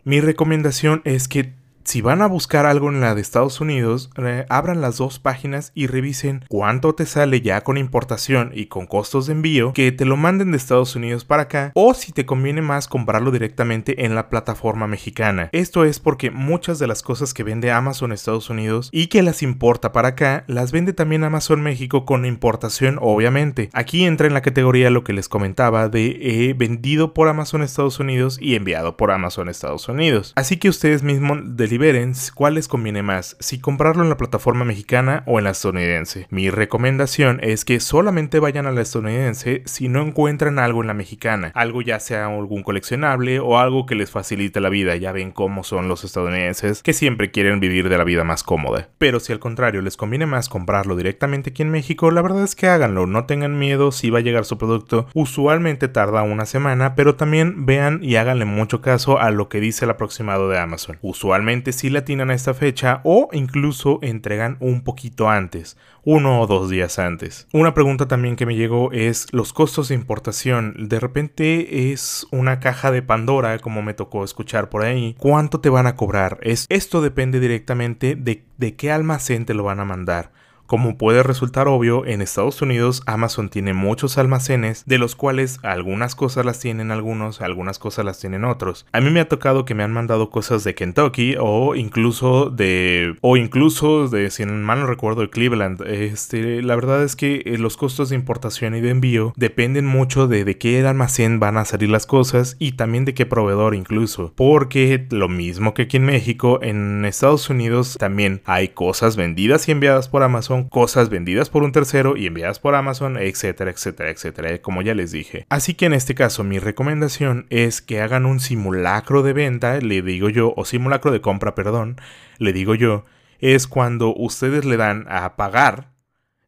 Mi 0.04 0.20
recomendación 0.20 1.00
es 1.04 1.26
que 1.26 1.54
si 1.84 2.00
van 2.00 2.22
a 2.22 2.26
buscar 2.26 2.66
algo 2.66 2.88
en 2.88 3.00
la 3.00 3.14
de 3.14 3.20
Estados 3.20 3.60
Unidos, 3.60 4.10
abran 4.48 4.80
las 4.80 4.96
dos 4.96 5.18
páginas 5.18 5.70
y 5.74 5.86
revisen 5.86 6.44
cuánto 6.48 6.94
te 6.94 7.06
sale 7.06 7.40
ya 7.40 7.60
con 7.62 7.76
importación 7.76 8.50
y 8.54 8.66
con 8.66 8.86
costos 8.86 9.26
de 9.26 9.32
envío, 9.32 9.72
que 9.72 9.92
te 9.92 10.04
lo 10.04 10.16
manden 10.16 10.50
de 10.50 10.56
Estados 10.56 10.96
Unidos 10.96 11.24
para 11.24 11.42
acá, 11.42 11.72
o 11.74 11.94
si 11.94 12.12
te 12.12 12.26
conviene 12.26 12.62
más 12.62 12.88
comprarlo 12.88 13.30
directamente 13.30 14.04
en 14.04 14.14
la 14.14 14.28
plataforma 14.28 14.86
mexicana. 14.86 15.50
Esto 15.52 15.84
es 15.84 16.00
porque 16.00 16.30
muchas 16.30 16.78
de 16.78 16.86
las 16.86 17.02
cosas 17.02 17.34
que 17.34 17.42
vende 17.42 17.70
Amazon 17.70 18.12
Estados 18.12 18.50
Unidos 18.50 18.88
y 18.92 19.08
que 19.08 19.22
las 19.22 19.42
importa 19.42 19.92
para 19.92 20.08
acá, 20.08 20.44
las 20.46 20.72
vende 20.72 20.92
también 20.92 21.24
Amazon 21.24 21.62
México 21.62 22.04
con 22.04 22.24
importación, 22.24 22.98
obviamente. 23.00 23.70
Aquí 23.72 24.04
entra 24.04 24.26
en 24.26 24.34
la 24.34 24.42
categoría 24.42 24.90
lo 24.90 25.04
que 25.04 25.12
les 25.12 25.28
comentaba 25.28 25.88
de 25.88 26.18
eh, 26.20 26.54
vendido 26.54 27.14
por 27.14 27.28
Amazon 27.28 27.62
Estados 27.62 28.00
Unidos 28.00 28.38
y 28.40 28.54
enviado 28.54 28.96
por 28.96 29.10
Amazon 29.10 29.48
Estados 29.48 29.88
Unidos. 29.88 30.32
Así 30.36 30.56
que 30.56 30.68
ustedes 30.68 31.02
mismos 31.02 31.56
deliberen 31.74 32.12
cuál 32.34 32.54
les 32.54 32.68
conviene 32.68 33.02
más, 33.02 33.36
si 33.40 33.58
comprarlo 33.58 34.04
en 34.04 34.08
la 34.08 34.16
plataforma 34.16 34.64
mexicana 34.64 35.24
o 35.26 35.38
en 35.38 35.44
la 35.44 35.50
estadounidense. 35.50 36.28
Mi 36.30 36.48
recomendación 36.48 37.40
es 37.42 37.64
que 37.64 37.80
solamente 37.80 38.38
vayan 38.38 38.66
a 38.66 38.70
la 38.70 38.82
estadounidense 38.82 39.62
si 39.64 39.88
no 39.88 40.00
encuentran 40.02 40.60
algo 40.60 40.82
en 40.82 40.86
la 40.86 40.94
mexicana, 40.94 41.50
algo 41.54 41.82
ya 41.82 41.98
sea 41.98 42.26
algún 42.26 42.62
coleccionable 42.62 43.40
o 43.40 43.58
algo 43.58 43.86
que 43.86 43.96
les 43.96 44.10
facilite 44.10 44.60
la 44.60 44.68
vida, 44.68 44.94
ya 44.94 45.10
ven 45.10 45.32
cómo 45.32 45.64
son 45.64 45.88
los 45.88 46.04
estadounidenses 46.04 46.80
que 46.84 46.92
siempre 46.92 47.32
quieren 47.32 47.58
vivir 47.58 47.88
de 47.88 47.98
la 47.98 48.04
vida 48.04 48.22
más 48.22 48.44
cómoda. 48.44 48.88
Pero 48.98 49.18
si 49.18 49.32
al 49.32 49.40
contrario 49.40 49.82
les 49.82 49.96
conviene 49.96 50.26
más 50.26 50.48
comprarlo 50.48 50.94
directamente 50.94 51.50
aquí 51.50 51.62
en 51.62 51.72
México, 51.72 52.12
la 52.12 52.22
verdad 52.22 52.44
es 52.44 52.54
que 52.54 52.68
háganlo, 52.68 53.06
no 53.06 53.24
tengan 53.24 53.58
miedo 53.58 53.90
si 53.90 54.10
va 54.10 54.20
a 54.20 54.22
llegar 54.22 54.44
su 54.44 54.58
producto, 54.58 55.08
usualmente 55.12 55.88
tarda 55.88 56.22
una 56.22 56.46
semana, 56.46 56.94
pero 56.94 57.16
también 57.16 57.66
vean 57.66 57.98
y 58.00 58.14
háganle 58.14 58.44
mucho 58.44 58.80
caso 58.80 59.18
a 59.18 59.32
lo 59.32 59.48
que 59.48 59.58
dice 59.58 59.86
el 59.86 59.90
aproximado 59.90 60.48
de 60.48 60.60
Amazon. 60.60 60.98
Usualmente 61.02 61.63
si 61.72 61.90
la 61.90 62.04
tienen 62.04 62.30
a 62.30 62.34
esta 62.34 62.54
fecha 62.54 63.00
o 63.04 63.28
incluso 63.32 63.98
entregan 64.02 64.56
un 64.60 64.82
poquito 64.82 65.28
antes, 65.28 65.76
uno 66.02 66.40
o 66.40 66.46
dos 66.46 66.70
días 66.70 66.98
antes. 66.98 67.48
Una 67.52 67.74
pregunta 67.74 68.06
también 68.08 68.36
que 68.36 68.46
me 68.46 68.56
llegó 68.56 68.92
es 68.92 69.26
los 69.32 69.52
costos 69.52 69.88
de 69.88 69.94
importación. 69.94 70.74
De 70.88 71.00
repente 71.00 71.92
es 71.92 72.26
una 72.30 72.60
caja 72.60 72.90
de 72.90 73.02
Pandora, 73.02 73.58
como 73.58 73.82
me 73.82 73.94
tocó 73.94 74.24
escuchar 74.24 74.68
por 74.68 74.84
ahí. 74.84 75.14
¿Cuánto 75.18 75.60
te 75.60 75.70
van 75.70 75.86
a 75.86 75.96
cobrar? 75.96 76.38
Es, 76.42 76.66
esto 76.68 77.00
depende 77.00 77.40
directamente 77.40 78.16
de, 78.16 78.44
de 78.58 78.76
qué 78.76 78.92
almacén 78.92 79.46
te 79.46 79.54
lo 79.54 79.64
van 79.64 79.80
a 79.80 79.84
mandar. 79.84 80.32
Como 80.66 80.96
puede 80.96 81.22
resultar 81.22 81.68
obvio, 81.68 82.06
en 82.06 82.22
Estados 82.22 82.62
Unidos 82.62 83.02
Amazon 83.06 83.48
tiene 83.48 83.74
muchos 83.74 84.18
almacenes, 84.18 84.84
de 84.86 84.98
los 84.98 85.14
cuales 85.14 85.58
algunas 85.62 86.14
cosas 86.14 86.44
las 86.44 86.60
tienen 86.60 86.90
algunos, 86.90 87.40
algunas 87.40 87.78
cosas 87.78 88.04
las 88.04 88.18
tienen 88.18 88.44
otros. 88.44 88.86
A 88.92 89.00
mí 89.00 89.10
me 89.10 89.20
ha 89.20 89.28
tocado 89.28 89.64
que 89.64 89.74
me 89.74 89.82
han 89.82 89.92
mandado 89.92 90.30
cosas 90.30 90.64
de 90.64 90.74
Kentucky 90.74 91.36
o 91.38 91.74
incluso 91.74 92.50
de 92.50 93.16
o 93.20 93.36
incluso 93.36 94.08
de 94.08 94.30
si 94.30 94.46
mal 94.46 94.80
no 94.80 94.86
recuerdo 94.86 95.28
Cleveland. 95.30 95.82
Este, 95.86 96.62
la 96.62 96.74
verdad 96.74 97.02
es 97.02 97.16
que 97.16 97.42
eh, 97.44 97.58
los 97.58 97.76
costos 97.76 98.10
de 98.10 98.16
importación 98.16 98.74
y 98.74 98.80
de 98.80 98.90
envío 98.90 99.32
dependen 99.36 99.86
mucho 99.86 100.26
de 100.26 100.44
de 100.44 100.58
qué 100.58 100.86
almacén 100.86 101.40
van 101.40 101.56
a 101.56 101.64
salir 101.64 101.90
las 101.90 102.06
cosas 102.06 102.56
y 102.58 102.72
también 102.72 103.04
de 103.04 103.14
qué 103.14 103.26
proveedor 103.26 103.74
incluso, 103.74 104.32
porque 104.34 105.06
lo 105.10 105.28
mismo 105.28 105.74
que 105.74 105.82
aquí 105.82 105.96
en 105.96 106.04
México, 106.04 106.58
en 106.62 107.04
Estados 107.04 107.50
Unidos 107.50 107.96
también 107.98 108.42
hay 108.44 108.68
cosas 108.68 109.16
vendidas 109.16 109.68
y 109.68 109.72
enviadas 109.72 110.08
por 110.08 110.22
Amazon 110.22 110.53
cosas 110.62 111.10
vendidas 111.10 111.50
por 111.50 111.64
un 111.64 111.72
tercero 111.72 112.16
y 112.16 112.26
enviadas 112.26 112.60
por 112.60 112.76
Amazon, 112.76 113.18
etcétera, 113.18 113.72
etcétera, 113.72 114.10
etcétera, 114.10 114.62
como 114.62 114.80
ya 114.80 114.94
les 114.94 115.10
dije. 115.10 115.44
Así 115.48 115.74
que 115.74 115.86
en 115.86 115.92
este 115.92 116.14
caso 116.14 116.44
mi 116.44 116.60
recomendación 116.60 117.46
es 117.50 117.82
que 117.82 118.00
hagan 118.00 118.24
un 118.24 118.38
simulacro 118.40 119.22
de 119.22 119.32
venta, 119.32 119.78
le 119.78 120.00
digo 120.00 120.28
yo, 120.28 120.54
o 120.56 120.64
simulacro 120.64 121.10
de 121.10 121.20
compra, 121.20 121.54
perdón, 121.54 121.96
le 122.38 122.52
digo 122.52 122.74
yo, 122.74 123.04
es 123.40 123.66
cuando 123.66 124.14
ustedes 124.14 124.64
le 124.64 124.76
dan 124.76 125.04
a 125.08 125.36
pagar 125.36 125.90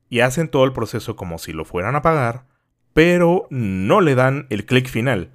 y 0.09 0.21
hacen 0.21 0.49
todo 0.49 0.65
el 0.65 0.73
proceso 0.73 1.17
como 1.17 1.39
si 1.39 1.53
lo 1.53 1.65
fueran 1.65 1.97
a 1.97 2.03
pagar, 2.03 2.45
pero 2.95 3.47
no 3.51 4.01
le 4.01 4.15
dan 4.15 4.47
el 4.49 4.65
clic 4.65 4.89
final. 4.89 5.31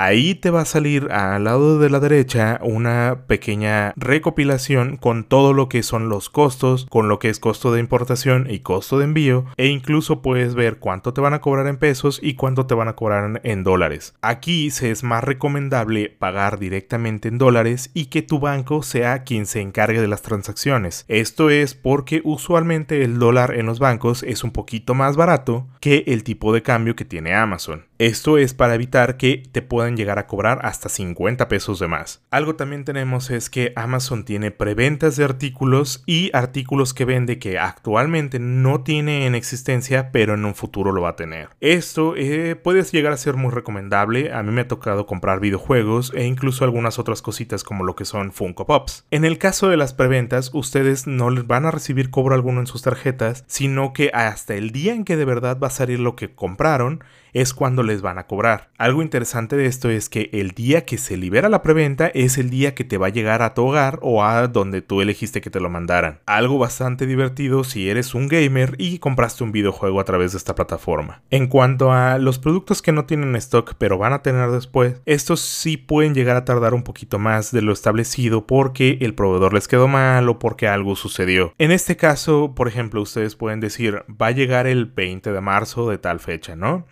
Ahí 0.00 0.36
te 0.36 0.50
va 0.50 0.60
a 0.60 0.64
salir 0.64 1.10
al 1.10 1.42
lado 1.42 1.80
de 1.80 1.90
la 1.90 1.98
derecha 1.98 2.60
una 2.62 3.24
pequeña 3.26 3.92
recopilación 3.96 4.96
con 4.96 5.24
todo 5.24 5.52
lo 5.52 5.68
que 5.68 5.82
son 5.82 6.08
los 6.08 6.30
costos, 6.30 6.86
con 6.88 7.08
lo 7.08 7.18
que 7.18 7.28
es 7.30 7.40
costo 7.40 7.72
de 7.72 7.80
importación 7.80 8.46
y 8.48 8.60
costo 8.60 9.00
de 9.00 9.06
envío, 9.06 9.46
e 9.56 9.66
incluso 9.66 10.22
puedes 10.22 10.54
ver 10.54 10.78
cuánto 10.78 11.12
te 11.12 11.20
van 11.20 11.34
a 11.34 11.40
cobrar 11.40 11.66
en 11.66 11.78
pesos 11.78 12.20
y 12.22 12.34
cuánto 12.34 12.66
te 12.66 12.76
van 12.76 12.86
a 12.86 12.94
cobrar 12.94 13.40
en 13.42 13.64
dólares. 13.64 14.14
Aquí 14.22 14.70
se 14.70 14.92
es 14.92 15.02
más 15.02 15.24
recomendable 15.24 16.10
pagar 16.16 16.60
directamente 16.60 17.26
en 17.26 17.38
dólares 17.38 17.90
y 17.92 18.04
que 18.04 18.22
tu 18.22 18.38
banco 18.38 18.84
sea 18.84 19.24
quien 19.24 19.46
se 19.46 19.60
encargue 19.62 20.00
de 20.00 20.06
las 20.06 20.22
transacciones. 20.22 21.06
Esto 21.08 21.50
es 21.50 21.74
porque 21.74 22.20
usualmente 22.22 23.02
el 23.02 23.18
dólar 23.18 23.56
en 23.56 23.66
los 23.66 23.80
bancos 23.80 24.22
es 24.22 24.44
un 24.44 24.52
poquito 24.52 24.94
más 24.94 25.16
barato 25.16 25.66
que 25.80 26.04
el 26.06 26.22
tipo 26.22 26.52
de 26.52 26.62
cambio 26.62 26.94
que 26.94 27.04
tiene 27.04 27.34
Amazon. 27.34 27.86
Esto 27.98 28.38
es 28.38 28.54
para 28.54 28.76
evitar 28.76 29.16
que 29.16 29.42
te 29.50 29.60
puedan 29.60 29.87
llegar 29.96 30.18
a 30.18 30.26
cobrar 30.26 30.60
hasta 30.62 30.88
50 30.88 31.48
pesos 31.48 31.78
de 31.78 31.88
más. 31.88 32.22
Algo 32.30 32.56
también 32.56 32.84
tenemos 32.84 33.30
es 33.30 33.50
que 33.50 33.72
Amazon 33.76 34.24
tiene 34.24 34.50
preventas 34.50 35.16
de 35.16 35.24
artículos 35.24 36.02
y 36.06 36.30
artículos 36.34 36.94
que 36.94 37.04
vende 37.04 37.38
que 37.38 37.58
actualmente 37.58 38.38
no 38.38 38.82
tiene 38.82 39.26
en 39.26 39.34
existencia 39.34 40.10
pero 40.12 40.34
en 40.34 40.44
un 40.44 40.54
futuro 40.54 40.92
lo 40.92 41.02
va 41.02 41.10
a 41.10 41.16
tener. 41.16 41.50
Esto 41.60 42.14
eh, 42.16 42.56
puede 42.56 42.82
llegar 42.82 43.12
a 43.12 43.16
ser 43.16 43.36
muy 43.36 43.50
recomendable. 43.50 44.32
A 44.32 44.42
mí 44.42 44.52
me 44.52 44.62
ha 44.62 44.68
tocado 44.68 45.06
comprar 45.06 45.40
videojuegos 45.40 46.12
e 46.14 46.24
incluso 46.24 46.64
algunas 46.64 46.98
otras 46.98 47.22
cositas 47.22 47.64
como 47.64 47.84
lo 47.84 47.96
que 47.96 48.04
son 48.04 48.32
Funko 48.32 48.66
Pops. 48.66 49.06
En 49.10 49.24
el 49.24 49.38
caso 49.38 49.68
de 49.68 49.76
las 49.76 49.94
preventas, 49.94 50.50
ustedes 50.52 51.06
no 51.06 51.30
les 51.30 51.46
van 51.46 51.66
a 51.66 51.70
recibir 51.70 52.10
cobro 52.10 52.34
alguno 52.34 52.60
en 52.60 52.66
sus 52.66 52.82
tarjetas, 52.82 53.44
sino 53.46 53.92
que 53.92 54.10
hasta 54.14 54.54
el 54.54 54.70
día 54.70 54.94
en 54.94 55.04
que 55.04 55.16
de 55.16 55.24
verdad 55.24 55.58
va 55.62 55.68
a 55.68 55.70
salir 55.70 56.00
lo 56.00 56.16
que 56.16 56.34
compraron, 56.34 57.02
es 57.32 57.54
cuando 57.54 57.82
les 57.82 58.02
van 58.02 58.18
a 58.18 58.26
cobrar. 58.26 58.70
Algo 58.78 59.02
interesante 59.02 59.56
de 59.56 59.66
esto 59.66 59.77
es 59.86 60.08
que 60.08 60.30
el 60.32 60.50
día 60.50 60.84
que 60.84 60.98
se 60.98 61.16
libera 61.16 61.48
la 61.48 61.62
preventa 61.62 62.08
es 62.08 62.38
el 62.38 62.50
día 62.50 62.74
que 62.74 62.82
te 62.82 62.98
va 62.98 63.06
a 63.06 63.10
llegar 63.10 63.42
a 63.42 63.54
tu 63.54 63.66
hogar 63.66 64.00
o 64.02 64.24
a 64.24 64.48
donde 64.48 64.82
tú 64.82 65.00
elegiste 65.00 65.40
que 65.40 65.50
te 65.50 65.60
lo 65.60 65.70
mandaran. 65.70 66.18
Algo 66.26 66.58
bastante 66.58 67.06
divertido 67.06 67.62
si 67.62 67.88
eres 67.88 68.14
un 68.14 68.26
gamer 68.26 68.74
y 68.78 68.98
compraste 68.98 69.44
un 69.44 69.52
videojuego 69.52 70.00
a 70.00 70.04
través 70.04 70.32
de 70.32 70.38
esta 70.38 70.56
plataforma. 70.56 71.22
En 71.30 71.46
cuanto 71.46 71.92
a 71.92 72.18
los 72.18 72.40
productos 72.40 72.82
que 72.82 72.90
no 72.90 73.04
tienen 73.04 73.36
stock 73.36 73.74
pero 73.78 73.98
van 73.98 74.12
a 74.12 74.22
tener 74.22 74.50
después, 74.50 75.00
estos 75.06 75.40
sí 75.40 75.76
pueden 75.76 76.14
llegar 76.14 76.36
a 76.36 76.44
tardar 76.44 76.74
un 76.74 76.82
poquito 76.82 77.20
más 77.20 77.52
de 77.52 77.62
lo 77.62 77.72
establecido 77.72 78.46
porque 78.46 78.98
el 79.00 79.14
proveedor 79.14 79.54
les 79.54 79.68
quedó 79.68 79.86
mal 79.86 80.28
o 80.28 80.40
porque 80.40 80.66
algo 80.66 80.96
sucedió. 80.96 81.54
En 81.58 81.70
este 81.70 81.96
caso, 81.96 82.54
por 82.56 82.66
ejemplo, 82.66 83.00
ustedes 83.00 83.36
pueden 83.36 83.60
decir 83.60 84.02
va 84.10 84.28
a 84.28 84.32
llegar 84.32 84.66
el 84.66 84.86
20 84.86 85.30
de 85.32 85.40
marzo 85.40 85.88
de 85.88 85.98
tal 85.98 86.18
fecha, 86.18 86.56
¿no? 86.56 86.86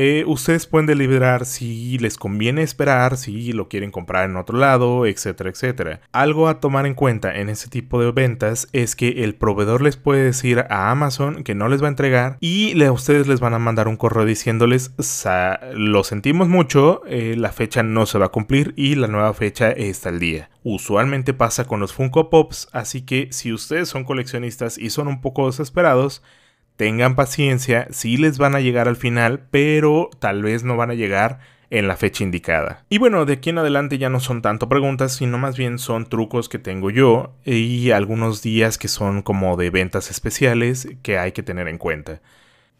Eh, 0.00 0.22
ustedes 0.28 0.68
pueden 0.68 0.86
deliberar 0.86 1.44
si 1.44 1.98
les 1.98 2.18
conviene 2.18 2.62
esperar, 2.62 3.16
si 3.16 3.50
lo 3.50 3.68
quieren 3.68 3.90
comprar 3.90 4.30
en 4.30 4.36
otro 4.36 4.56
lado, 4.56 5.06
etcétera, 5.06 5.50
etcétera. 5.50 6.02
Algo 6.12 6.46
a 6.46 6.60
tomar 6.60 6.86
en 6.86 6.94
cuenta 6.94 7.34
en 7.34 7.48
este 7.48 7.68
tipo 7.68 8.00
de 8.00 8.12
ventas 8.12 8.68
es 8.72 8.94
que 8.94 9.24
el 9.24 9.34
proveedor 9.34 9.82
les 9.82 9.96
puede 9.96 10.22
decir 10.22 10.60
a 10.70 10.92
Amazon 10.92 11.42
que 11.42 11.56
no 11.56 11.68
les 11.68 11.82
va 11.82 11.86
a 11.86 11.90
entregar 11.90 12.36
y 12.38 12.80
a 12.80 12.92
ustedes 12.92 13.26
les 13.26 13.40
van 13.40 13.54
a 13.54 13.58
mandar 13.58 13.88
un 13.88 13.96
correo 13.96 14.24
diciéndoles 14.24 14.92
lo 15.74 16.04
sentimos 16.04 16.48
mucho, 16.48 17.02
eh, 17.08 17.34
la 17.36 17.50
fecha 17.50 17.82
no 17.82 18.06
se 18.06 18.20
va 18.20 18.26
a 18.26 18.28
cumplir 18.28 18.74
y 18.76 18.94
la 18.94 19.08
nueva 19.08 19.34
fecha 19.34 19.72
está 19.72 20.10
el 20.10 20.20
día. 20.20 20.48
Usualmente 20.62 21.34
pasa 21.34 21.64
con 21.64 21.80
los 21.80 21.92
Funko 21.92 22.30
Pops, 22.30 22.68
así 22.70 23.02
que 23.02 23.32
si 23.32 23.52
ustedes 23.52 23.88
son 23.88 24.04
coleccionistas 24.04 24.78
y 24.78 24.90
son 24.90 25.08
un 25.08 25.20
poco 25.20 25.46
desesperados, 25.46 26.22
tengan 26.78 27.16
paciencia, 27.16 27.88
sí 27.90 28.16
les 28.16 28.38
van 28.38 28.54
a 28.54 28.60
llegar 28.60 28.86
al 28.86 28.94
final, 28.94 29.40
pero 29.50 30.10
tal 30.20 30.44
vez 30.44 30.62
no 30.62 30.76
van 30.76 30.92
a 30.92 30.94
llegar 30.94 31.40
en 31.70 31.88
la 31.88 31.96
fecha 31.96 32.22
indicada. 32.22 32.84
Y 32.88 32.98
bueno, 32.98 33.26
de 33.26 33.34
aquí 33.34 33.50
en 33.50 33.58
adelante 33.58 33.98
ya 33.98 34.08
no 34.08 34.20
son 34.20 34.42
tanto 34.42 34.68
preguntas, 34.68 35.12
sino 35.12 35.38
más 35.38 35.58
bien 35.58 35.80
son 35.80 36.08
trucos 36.08 36.48
que 36.48 36.60
tengo 36.60 36.90
yo 36.90 37.34
y 37.44 37.90
algunos 37.90 38.42
días 38.42 38.78
que 38.78 38.86
son 38.86 39.22
como 39.22 39.56
de 39.56 39.70
ventas 39.70 40.10
especiales 40.10 40.88
que 41.02 41.18
hay 41.18 41.32
que 41.32 41.42
tener 41.42 41.66
en 41.66 41.78
cuenta. 41.78 42.20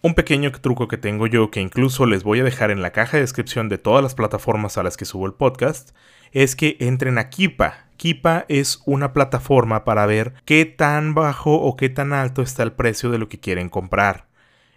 Un 0.00 0.14
pequeño 0.14 0.52
truco 0.52 0.86
que 0.86 0.96
tengo 0.96 1.26
yo, 1.26 1.50
que 1.50 1.60
incluso 1.60 2.06
les 2.06 2.22
voy 2.22 2.38
a 2.38 2.44
dejar 2.44 2.70
en 2.70 2.82
la 2.82 2.92
caja 2.92 3.16
de 3.16 3.22
descripción 3.22 3.68
de 3.68 3.78
todas 3.78 4.00
las 4.00 4.14
plataformas 4.14 4.78
a 4.78 4.84
las 4.84 4.96
que 4.96 5.04
subo 5.04 5.26
el 5.26 5.34
podcast, 5.34 5.90
es 6.30 6.54
que 6.54 6.76
entren 6.78 7.18
a 7.18 7.30
Kipa. 7.30 7.88
Kipa 7.96 8.44
es 8.48 8.80
una 8.86 9.12
plataforma 9.12 9.84
para 9.84 10.06
ver 10.06 10.34
qué 10.44 10.66
tan 10.66 11.14
bajo 11.14 11.54
o 11.56 11.74
qué 11.74 11.88
tan 11.88 12.12
alto 12.12 12.42
está 12.42 12.62
el 12.62 12.70
precio 12.70 13.10
de 13.10 13.18
lo 13.18 13.28
que 13.28 13.40
quieren 13.40 13.68
comprar. 13.68 14.28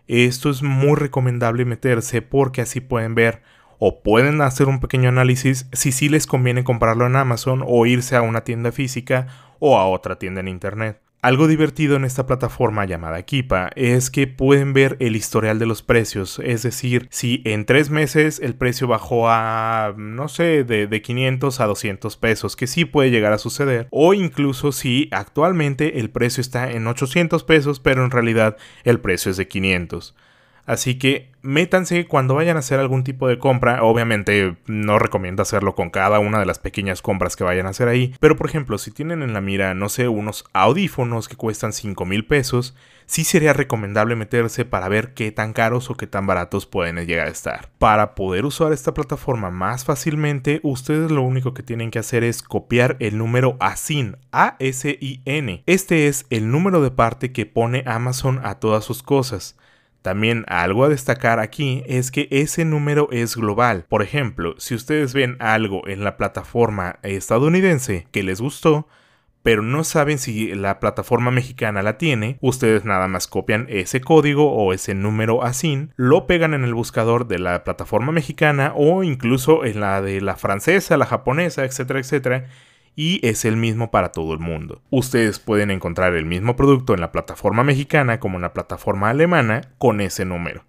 Esto 0.07 0.49
es 0.49 0.63
muy 0.63 0.95
recomendable 0.95 1.65
meterse 1.65 2.23
porque 2.23 2.61
así 2.61 2.79
pueden 2.79 3.13
ver 3.13 3.43
o 3.77 4.01
pueden 4.01 4.41
hacer 4.41 4.67
un 4.67 4.79
pequeño 4.79 5.09
análisis 5.09 5.67
si 5.71 5.91
sí 5.91 6.09
les 6.09 6.25
conviene 6.25 6.63
comprarlo 6.63 7.05
en 7.05 7.15
Amazon 7.15 7.63
o 7.67 7.85
irse 7.85 8.15
a 8.15 8.23
una 8.23 8.43
tienda 8.43 8.71
física 8.71 9.27
o 9.59 9.77
a 9.77 9.85
otra 9.85 10.17
tienda 10.17 10.41
en 10.41 10.47
internet. 10.47 10.99
Algo 11.23 11.47
divertido 11.47 11.97
en 11.97 12.03
esta 12.03 12.25
plataforma 12.25 12.83
llamada 12.85 13.21
Kipa 13.21 13.69
es 13.75 14.09
que 14.09 14.25
pueden 14.25 14.73
ver 14.73 14.97
el 14.99 15.15
historial 15.15 15.59
de 15.59 15.67
los 15.67 15.83
precios, 15.83 16.39
es 16.43 16.63
decir, 16.63 17.07
si 17.11 17.43
en 17.45 17.67
tres 17.67 17.91
meses 17.91 18.39
el 18.39 18.55
precio 18.55 18.87
bajó 18.87 19.29
a, 19.29 19.93
no 19.95 20.27
sé, 20.29 20.63
de, 20.63 20.87
de 20.87 21.01
500 21.03 21.59
a 21.59 21.67
200 21.67 22.17
pesos, 22.17 22.55
que 22.55 22.65
sí 22.65 22.85
puede 22.85 23.11
llegar 23.11 23.33
a 23.33 23.37
suceder, 23.37 23.87
o 23.91 24.15
incluso 24.15 24.71
si 24.71 25.09
actualmente 25.11 25.99
el 25.99 26.09
precio 26.09 26.41
está 26.41 26.71
en 26.71 26.87
800 26.87 27.43
pesos, 27.43 27.79
pero 27.79 28.03
en 28.03 28.09
realidad 28.09 28.57
el 28.83 28.99
precio 28.99 29.29
es 29.29 29.37
de 29.37 29.47
500. 29.47 30.15
Así 30.65 30.96
que 30.98 31.32
métanse 31.41 32.06
cuando 32.06 32.36
vayan 32.36 32.56
a 32.56 32.60
hacer 32.60 32.80
algún 32.80 33.03
tipo 33.03 33.27
de 33.27 33.39
compra. 33.39 33.84
Obviamente 33.84 34.56
no 34.68 35.00
recomiendo 35.00 35.41
hacerlo 35.41 35.75
con 35.75 35.89
cada 35.89 36.20
una 36.20 36.39
de 36.39 36.46
las 36.46 36.60
pequeñas 36.60 37.01
compras 37.01 37.36
que 37.36 37.44
vayan 37.44 37.65
a 37.65 37.70
hacer 37.70 37.88
ahí. 37.88 38.13
Pero 38.20 38.36
por 38.36 38.48
ejemplo, 38.48 38.77
si 38.77 38.91
tienen 38.91 39.22
en 39.24 39.34
la 39.34 39.41
mira, 39.41 39.74
no 39.74 39.89
sé, 39.89 40.08
unos 40.08 40.46
audífonos 40.53 41.27
que 41.27 41.36
cuestan 41.36 41.74
5 41.74 42.06
mil 42.06 42.25
pesos, 42.25 42.75
sí 43.06 43.24
sería 43.24 43.53
recomendable 43.53 44.15
meterse 44.15 44.65
para 44.65 44.88
ver 44.88 45.13
qué 45.13 45.32
tan 45.32 45.53
caros 45.53 45.89
o 45.89 45.96
qué 45.96 46.08
tan 46.08 46.27
baratos 46.27 46.65
pueden 46.65 46.96
llegar 47.06 47.27
a 47.27 47.32
estar. 47.32 47.70
Para 47.77 48.15
poder 48.15 48.46
usar 48.46 48.72
esta 48.72 48.94
plataforma 48.94 49.50
más 49.50 49.84
fácilmente, 49.84 50.60
ustedes 50.63 51.12
lo 51.12 51.22
único 51.22 51.53
que 51.53 51.63
tienen 51.63 51.91
que 51.91 52.00
hacer 52.00 52.24
es 52.24 52.41
copiar 52.44 52.96
el 53.00 53.18
número 53.18 53.58
ASIN, 53.60 54.18
A-S-I-N. 54.32 55.63
Este 55.65 56.08
es 56.08 56.25
el 56.30 56.51
número 56.51 56.82
de 56.82 56.91
parte 56.91 57.32
que 57.32 57.46
pone 57.46 57.84
Amazon 57.86 58.39
a 58.44 58.60
todas 58.60 58.86
sus 58.86 59.03
cosas. 59.03 59.58
También 60.01 60.46
algo 60.48 60.84
a 60.84 60.89
destacar 60.89 61.39
aquí 61.39 61.84
es 61.86 62.12
que 62.12 62.27
ese 62.31 62.65
número 62.65 63.08
es 63.12 63.36
global. 63.36 63.86
Por 63.88 64.01
ejemplo, 64.01 64.55
si 64.58 64.74
ustedes 64.74 65.13
ven 65.13 65.38
algo 65.39 65.88
en 65.88 66.03
la 66.03 66.17
plataforma 66.17 66.98
estadounidense 67.03 68.08
que 68.12 68.24
les 68.24 68.41
gustó, 68.41 68.88
pero 69.43 69.62
no 69.62 69.84
saben 69.84 70.17
si 70.17 70.53
la 70.53 70.79
plataforma 70.79 71.31
mexicana 71.31 71.81
la 71.81 71.98
tiene, 71.98 72.38
ustedes 72.41 72.86
nada 72.86 73.08
más 73.08 73.27
copian 73.27 73.65
ese 73.70 74.01
código 74.01 74.51
o 74.51 74.74
ese 74.74 74.93
número 74.93 75.43
ASIN, 75.43 75.93
lo 75.96 76.27
pegan 76.27 76.53
en 76.53 76.63
el 76.63 76.74
buscador 76.74 77.27
de 77.27 77.39
la 77.39 77.63
plataforma 77.63 78.12
mexicana 78.12 78.74
o 78.75 79.03
incluso 79.03 79.65
en 79.65 79.79
la 79.79 80.01
de 80.01 80.22
la 80.22 80.36
francesa, 80.36 80.98
la 80.98 81.05
japonesa, 81.05 81.63
etcétera, 81.65 82.00
etcétera, 82.00 82.46
y 82.95 83.25
es 83.27 83.45
el 83.45 83.57
mismo 83.57 83.91
para 83.91 84.12
todo 84.12 84.33
el 84.33 84.39
mundo. 84.39 84.81
Ustedes 84.89 85.39
pueden 85.39 85.71
encontrar 85.71 86.15
el 86.15 86.25
mismo 86.25 86.55
producto 86.55 86.93
en 86.93 87.01
la 87.01 87.12
plataforma 87.12 87.63
mexicana 87.63 88.19
como 88.19 88.38
en 88.38 88.43
la 88.43 88.53
plataforma 88.53 89.10
alemana 89.10 89.62
con 89.77 90.01
ese 90.01 90.25
número. 90.25 90.65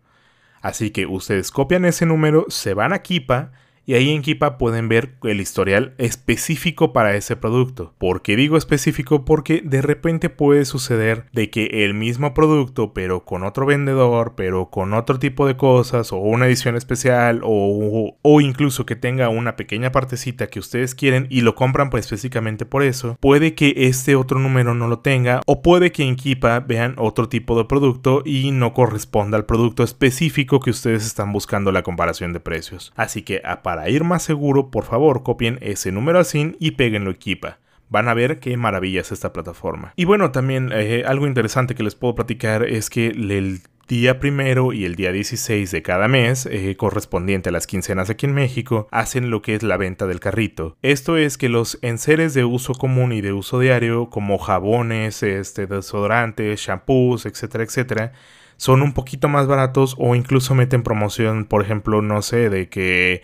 Así 0.60 0.90
que 0.90 1.06
ustedes 1.06 1.50
copian 1.50 1.84
ese 1.84 2.06
número, 2.06 2.46
se 2.48 2.74
van 2.74 2.92
a 2.92 3.00
Kipa 3.00 3.52
y 3.84 3.94
ahí 3.94 4.10
en 4.10 4.22
Kipa 4.22 4.58
pueden 4.58 4.88
ver 4.88 5.14
el 5.24 5.40
historial 5.40 5.94
específico 5.98 6.92
para 6.92 7.16
ese 7.16 7.36
producto. 7.36 7.94
¿Por 7.98 8.22
qué 8.22 8.36
digo 8.36 8.56
específico? 8.56 9.24
Porque 9.24 9.62
de 9.64 9.82
repente 9.82 10.30
puede 10.30 10.64
suceder 10.64 11.26
de 11.32 11.50
que 11.50 11.84
el 11.84 11.94
mismo 11.94 12.34
producto, 12.34 12.92
pero 12.92 13.24
con 13.24 13.42
otro 13.42 13.66
vendedor, 13.66 14.34
pero 14.36 14.70
con 14.70 14.92
otro 14.92 15.18
tipo 15.18 15.46
de 15.46 15.56
cosas, 15.56 16.12
o 16.12 16.18
una 16.18 16.46
edición 16.46 16.76
especial, 16.76 17.40
o, 17.42 18.16
o 18.22 18.40
incluso 18.40 18.86
que 18.86 18.96
tenga 18.96 19.28
una 19.28 19.56
pequeña 19.56 19.90
partecita 19.90 20.46
que 20.46 20.60
ustedes 20.60 20.94
quieren 20.94 21.26
y 21.30 21.40
lo 21.40 21.54
compran 21.54 21.90
pues 21.90 22.06
específicamente 22.06 22.66
por 22.66 22.82
eso, 22.82 23.16
puede 23.20 23.54
que 23.54 23.74
este 23.76 24.14
otro 24.16 24.38
número 24.38 24.74
no 24.74 24.88
lo 24.88 25.00
tenga, 25.00 25.40
o 25.46 25.62
puede 25.62 25.92
que 25.92 26.04
en 26.04 26.16
Kipa 26.16 26.60
vean 26.60 26.94
otro 26.98 27.28
tipo 27.28 27.58
de 27.58 27.64
producto 27.64 28.22
y 28.24 28.52
no 28.52 28.74
corresponda 28.74 29.36
al 29.36 29.46
producto 29.46 29.82
específico 29.82 30.60
que 30.60 30.70
ustedes 30.70 31.04
están 31.04 31.32
buscando 31.32 31.72
la 31.72 31.82
comparación 31.82 32.32
de 32.32 32.40
precios. 32.40 32.92
Así 32.96 33.22
que 33.22 33.42
aparte 33.44 33.71
para 33.72 33.88
ir 33.88 34.04
más 34.04 34.22
seguro, 34.22 34.70
por 34.70 34.84
favor, 34.84 35.22
copien 35.22 35.56
ese 35.62 35.92
número 35.92 36.18
así 36.18 36.56
y 36.58 36.72
péguenlo 36.72 37.10
equipa 37.10 37.58
van 37.88 38.06
a 38.06 38.12
ver 38.12 38.38
qué 38.38 38.54
maravilla 38.58 39.00
es 39.00 39.12
esta 39.12 39.32
plataforma. 39.32 39.94
Y 39.96 40.04
bueno, 40.04 40.30
también 40.30 40.70
eh, 40.74 41.04
algo 41.06 41.26
interesante 41.26 41.74
que 41.74 41.82
les 41.82 41.94
puedo 41.94 42.14
platicar 42.14 42.64
es 42.64 42.90
que 42.90 43.06
el 43.06 43.60
día 43.88 44.18
primero 44.18 44.74
y 44.74 44.84
el 44.84 44.94
día 44.94 45.10
16 45.10 45.70
de 45.70 45.82
cada 45.82 46.06
mes, 46.06 46.44
eh, 46.44 46.76
correspondiente 46.76 47.48
a 47.48 47.52
las 47.52 47.66
quincenas 47.66 48.10
aquí 48.10 48.26
en 48.26 48.34
México, 48.34 48.88
hacen 48.90 49.30
lo 49.30 49.40
que 49.40 49.54
es 49.54 49.62
la 49.62 49.78
venta 49.78 50.06
del 50.06 50.20
carrito. 50.20 50.76
Esto 50.82 51.16
es 51.16 51.38
que 51.38 51.48
los 51.48 51.78
enseres 51.80 52.34
de 52.34 52.44
uso 52.44 52.74
común 52.74 53.12
y 53.12 53.22
de 53.22 53.32
uso 53.32 53.58
diario, 53.58 54.10
como 54.10 54.36
jabones, 54.36 55.22
este, 55.22 55.66
desodorantes, 55.66 56.60
shampoos, 56.60 57.24
etcétera, 57.24 57.64
etcétera, 57.64 58.12
son 58.58 58.82
un 58.82 58.92
poquito 58.92 59.28
más 59.28 59.46
baratos 59.46 59.96
o 59.98 60.14
incluso 60.14 60.54
meten 60.54 60.82
promoción, 60.82 61.46
por 61.46 61.62
ejemplo, 61.62 62.02
no 62.02 62.20
sé, 62.20 62.50
de 62.50 62.68
que 62.68 63.22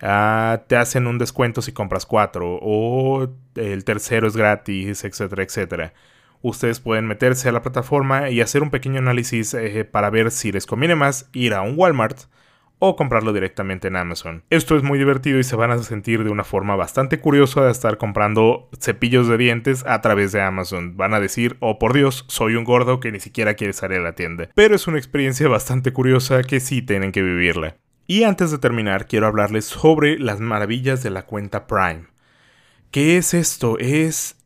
Ah, 0.00 0.62
te 0.68 0.76
hacen 0.76 1.06
un 1.06 1.18
descuento 1.18 1.62
si 1.62 1.72
compras 1.72 2.06
cuatro 2.06 2.58
o 2.60 3.28
el 3.56 3.84
tercero 3.84 4.28
es 4.28 4.36
gratis, 4.36 5.04
etcétera, 5.04 5.42
etcétera. 5.42 5.92
Ustedes 6.40 6.78
pueden 6.78 7.06
meterse 7.06 7.48
a 7.48 7.52
la 7.52 7.62
plataforma 7.62 8.30
y 8.30 8.40
hacer 8.40 8.62
un 8.62 8.70
pequeño 8.70 8.98
análisis 8.98 9.54
eh, 9.54 9.84
para 9.84 10.10
ver 10.10 10.30
si 10.30 10.52
les 10.52 10.66
conviene 10.66 10.94
más 10.94 11.28
ir 11.32 11.52
a 11.52 11.62
un 11.62 11.74
Walmart 11.76 12.28
o 12.78 12.94
comprarlo 12.94 13.32
directamente 13.32 13.88
en 13.88 13.96
Amazon. 13.96 14.44
Esto 14.50 14.76
es 14.76 14.84
muy 14.84 14.98
divertido 14.98 15.40
y 15.40 15.44
se 15.44 15.56
van 15.56 15.72
a 15.72 15.78
sentir 15.78 16.22
de 16.22 16.30
una 16.30 16.44
forma 16.44 16.76
bastante 16.76 17.18
curiosa 17.18 17.64
de 17.64 17.72
estar 17.72 17.98
comprando 17.98 18.68
cepillos 18.78 19.26
de 19.26 19.36
dientes 19.36 19.84
a 19.86 20.00
través 20.00 20.30
de 20.30 20.40
Amazon. 20.42 20.96
Van 20.96 21.12
a 21.12 21.18
decir, 21.18 21.56
oh 21.58 21.80
por 21.80 21.92
Dios, 21.92 22.24
soy 22.28 22.54
un 22.54 22.62
gordo 22.62 23.00
que 23.00 23.10
ni 23.10 23.18
siquiera 23.18 23.54
quiere 23.54 23.72
salir 23.72 23.98
a 23.98 24.02
la 24.02 24.14
tienda. 24.14 24.48
Pero 24.54 24.76
es 24.76 24.86
una 24.86 24.98
experiencia 24.98 25.48
bastante 25.48 25.92
curiosa 25.92 26.42
que 26.44 26.60
sí 26.60 26.82
tienen 26.82 27.10
que 27.10 27.22
vivirla. 27.22 27.76
Y 28.10 28.22
antes 28.22 28.50
de 28.50 28.56
terminar, 28.56 29.06
quiero 29.06 29.26
hablarles 29.26 29.66
sobre 29.66 30.18
las 30.18 30.40
maravillas 30.40 31.02
de 31.02 31.10
la 31.10 31.26
cuenta 31.26 31.66
Prime. 31.66 32.06
¿Qué 32.90 33.18
es 33.18 33.34
esto? 33.34 33.78
Es 33.78 34.36